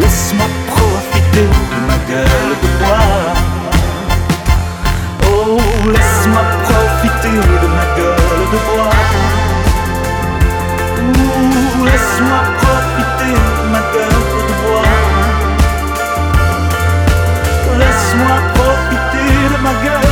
Laisse-moi 0.00 0.46
profiter 0.72 1.46
de 1.72 1.78
ma 1.88 1.98
gueule 2.08 2.54
de 2.62 2.68
bois. 2.78 3.34
Oh, 5.26 5.58
laisse-moi 5.94 6.42
profiter 6.64 7.38
de 7.62 7.68
ma 7.76 7.86
gueule 7.96 8.44
de 8.52 8.58
bois. 8.66 9.00
Ouh, 11.00 11.84
Laisse-moi 11.84 12.40
profiter 12.62 13.34
de 13.56 13.64
ma 13.72 13.82
gueule 13.92 14.24
de 14.48 14.54
bois. 14.62 14.92
Laisse-moi 17.80 18.36
profiter 18.54 19.28
de 19.52 19.56
ma 19.62 19.72
gueule 19.84 20.03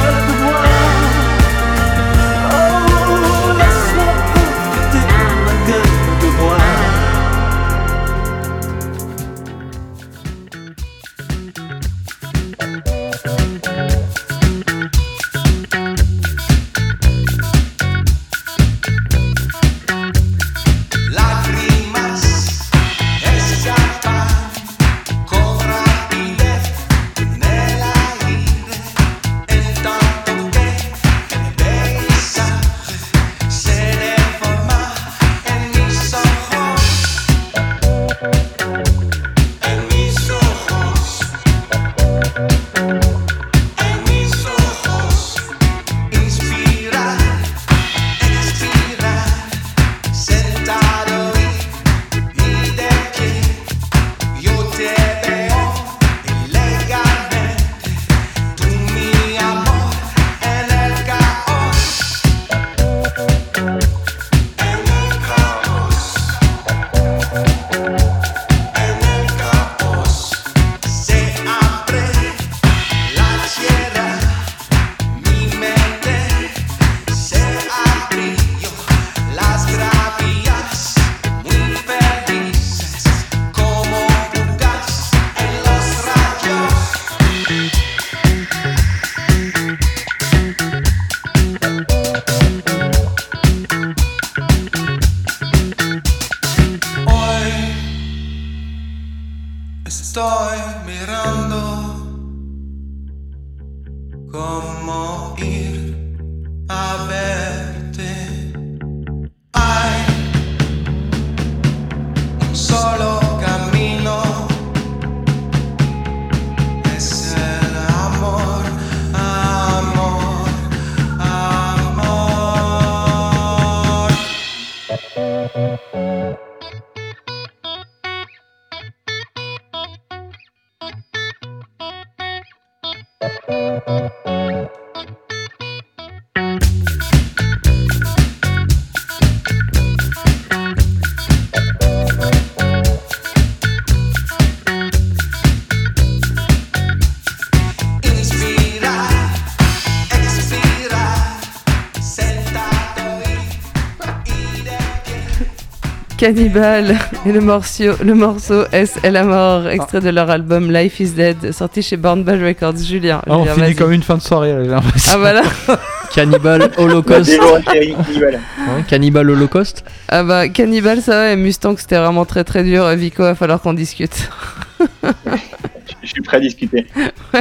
Cannibal 156.27 156.97
et 157.27 157.33
le 157.33 157.41
morceau, 157.41 157.95
le 158.01 158.15
morceau 158.15 158.63
S 158.71 158.95
est 159.03 159.11
la 159.11 159.25
mort, 159.25 159.67
extrait 159.67 159.99
de 160.01 160.09
leur 160.11 160.31
album 160.31 160.71
Life 160.71 161.01
is 161.01 161.11
Dead, 161.11 161.51
sorti 161.51 161.83
chez 161.83 161.97
Born 161.97 162.23
Bad 162.23 162.41
Records. 162.41 162.77
Julien, 162.77 163.21
Ah, 163.27 163.39
on 163.39 163.41
Julien, 163.45 163.55
finit 163.57 163.75
comme 163.75 163.91
une 163.91 164.05
fin 164.05 164.19
de 164.19 164.23
soirée, 164.23 164.53
là, 164.53 164.63
j'ai 164.63 164.71
l'impression. 164.71 165.13
Ah 165.13 165.19
voilà. 165.19 165.43
Cannibal 166.15 166.71
Holocaust. 166.77 167.29
Ouais, 167.29 168.85
Cannibal 168.87 169.31
Holocaust. 169.31 169.83
Ah 170.09 170.23
bah 170.23 170.49
Cannibal 170.49 171.03
ça 171.03 171.11
va 171.13 171.33
et 171.33 171.37
Mustang 171.37 171.75
c'était 171.77 171.97
vraiment 171.99 172.25
très 172.25 172.45
très 172.45 172.63
dur. 172.63 172.87
Vico, 172.91 173.25
va 173.25 173.35
falloir 173.35 173.61
qu'on 173.61 173.73
discute. 173.75 174.31
Je 176.03 176.09
suis 176.09 176.23
prêt 176.23 176.39
à 176.39 176.41
discuter. 176.41 176.87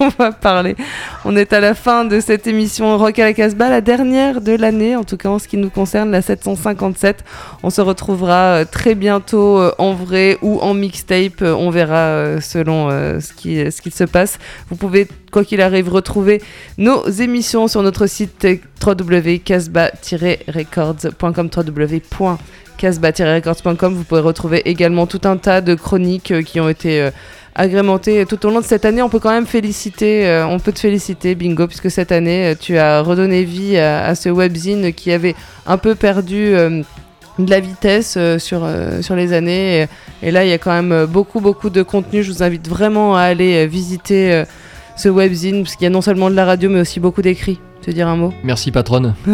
on 0.00 0.08
va 0.18 0.32
parler. 0.32 0.74
On 1.24 1.36
est 1.36 1.52
à 1.52 1.60
la 1.60 1.74
fin 1.74 2.04
de 2.04 2.18
cette 2.18 2.48
émission 2.48 2.98
Rock 2.98 3.20
à 3.20 3.24
la 3.24 3.32
Casbah, 3.32 3.70
la 3.70 3.80
dernière 3.80 4.40
de 4.40 4.50
l'année, 4.52 4.96
en 4.96 5.04
tout 5.04 5.16
cas 5.16 5.28
en 5.28 5.38
ce 5.38 5.46
qui 5.46 5.56
nous 5.56 5.70
concerne, 5.70 6.10
la 6.10 6.20
757. 6.20 7.22
On 7.62 7.70
se 7.70 7.80
retrouvera 7.80 8.56
euh, 8.56 8.64
très 8.64 8.96
bientôt 8.96 9.58
euh, 9.58 9.70
en 9.78 9.94
vrai 9.94 10.36
ou 10.42 10.58
en 10.60 10.74
mixtape. 10.74 11.42
Euh, 11.42 11.54
On 11.54 11.70
verra 11.70 12.40
selon 12.40 12.90
ce, 12.90 13.32
qui, 13.32 13.70
ce 13.70 13.80
qu'il 13.80 13.92
se 13.92 14.02
passe. 14.04 14.40
Vous 14.68 14.74
pouvez, 14.76 15.06
quoi 15.30 15.44
qu'il 15.44 15.60
arrive, 15.60 15.88
retrouver 15.88 16.42
nos 16.78 17.08
émissions 17.08 17.68
sur 17.68 17.82
notre 17.82 18.06
site 18.06 18.44
www.casbah-records.com 18.84 21.50
www.casbah-records.com 21.56 23.94
Vous 23.94 24.04
pouvez 24.04 24.20
retrouver 24.20 24.68
également 24.68 25.06
tout 25.06 25.20
un 25.24 25.36
tas 25.36 25.60
de 25.60 25.74
chroniques 25.74 26.44
qui 26.44 26.60
ont 26.60 26.68
été 26.68 27.10
agrémenté 27.56 28.24
tout 28.26 28.44
au 28.46 28.50
long 28.50 28.60
de 28.60 28.64
cette 28.64 28.84
année. 28.84 29.02
On 29.02 29.08
peut 29.08 29.18
quand 29.18 29.30
même 29.30 29.46
féliciter, 29.46 30.28
euh, 30.28 30.46
on 30.46 30.60
peut 30.60 30.72
te 30.72 30.78
féliciter, 30.78 31.34
Bingo, 31.34 31.66
puisque 31.66 31.90
cette 31.90 32.12
année, 32.12 32.52
euh, 32.52 32.54
tu 32.58 32.78
as 32.78 33.00
redonné 33.00 33.44
vie 33.44 33.78
à, 33.78 34.04
à 34.04 34.14
ce 34.14 34.28
webzine 34.28 34.92
qui 34.92 35.10
avait 35.10 35.34
un 35.66 35.78
peu 35.78 35.94
perdu 35.94 36.54
euh, 36.54 36.82
de 37.38 37.50
la 37.50 37.60
vitesse 37.60 38.14
euh, 38.18 38.38
sur, 38.38 38.68
sur 39.00 39.16
les 39.16 39.32
années. 39.32 39.88
Et, 40.22 40.28
et 40.28 40.30
là, 40.30 40.44
il 40.44 40.50
y 40.50 40.52
a 40.52 40.58
quand 40.58 40.82
même 40.82 41.06
beaucoup, 41.06 41.40
beaucoup 41.40 41.70
de 41.70 41.82
contenu. 41.82 42.22
Je 42.22 42.30
vous 42.30 42.42
invite 42.42 42.68
vraiment 42.68 43.16
à 43.16 43.22
aller 43.22 43.66
visiter 43.66 44.44
ce 44.96 45.08
webzine, 45.08 45.62
parce 45.62 45.76
qu'il 45.76 45.84
y 45.84 45.88
a 45.88 45.90
non 45.90 46.02
seulement 46.02 46.30
de 46.30 46.34
la 46.34 46.44
radio, 46.44 46.70
mais 46.70 46.80
aussi 46.80 47.00
beaucoup 47.00 47.22
d'écrits. 47.22 47.58
Veux 47.86 47.92
dire 47.92 48.08
un 48.08 48.16
mot 48.16 48.34
Merci 48.42 48.72
patronne. 48.72 49.14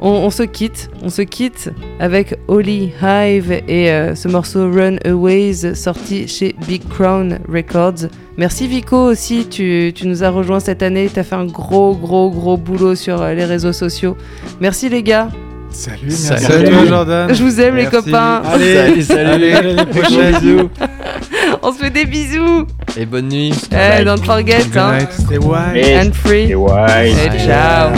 on, 0.00 0.08
on 0.10 0.30
se 0.30 0.42
quitte, 0.42 0.90
on 1.02 1.08
se 1.10 1.22
quitte 1.22 1.70
avec 1.98 2.34
Holly 2.48 2.92
Hive 3.02 3.52
et 3.68 3.90
euh, 3.90 4.14
ce 4.14 4.28
morceau 4.28 4.70
Runaways 4.70 5.74
sorti 5.74 6.26
chez 6.28 6.54
Big 6.66 6.82
Crown 6.88 7.38
Records. 7.52 8.08
Merci 8.36 8.66
Vico 8.68 8.96
aussi, 8.96 9.46
tu, 9.48 9.92
tu 9.94 10.06
nous 10.08 10.24
as 10.24 10.30
rejoint 10.30 10.60
cette 10.60 10.82
année, 10.82 11.10
tu 11.12 11.20
as 11.20 11.24
fait 11.24 11.34
un 11.36 11.44
gros 11.46 11.94
gros 11.94 12.30
gros 12.30 12.56
boulot 12.56 12.94
sur 12.94 13.20
euh, 13.20 13.34
les 13.34 13.44
réseaux 13.44 13.72
sociaux. 13.74 14.16
Merci 14.60 14.88
les 14.88 15.02
gars, 15.02 15.28
Salut, 15.72 15.98
merci 16.02 16.26
Salut. 16.44 16.66
à 16.66 16.70
toi, 16.70 16.86
Jordan. 16.86 17.34
je 17.34 17.42
vous 17.44 17.60
aime 17.60 17.76
les 17.76 17.86
copains. 17.86 18.42
Allez, 18.44 19.02
Salut, 19.02 19.52
allez, 19.52 19.76
prochaine. 19.92 20.38
Bisous. 20.40 20.70
On 21.62 21.72
se 21.72 21.78
fait 21.78 21.90
des 21.90 22.06
bisous. 22.06 22.66
Et 22.96 23.06
bonne 23.06 23.28
nuit. 23.28 23.52
Eh, 23.70 24.02
don't 24.04 24.24
forget, 24.24 24.62
hein. 24.76 24.98
Stay 25.10 25.38
wild. 25.38 25.76
Et- 25.76 25.96
And 25.96 26.10
free. 26.12 26.50
Et 26.50 26.54
ouais. 26.56 27.10
Et 27.12 27.38
ciao. 27.46 27.90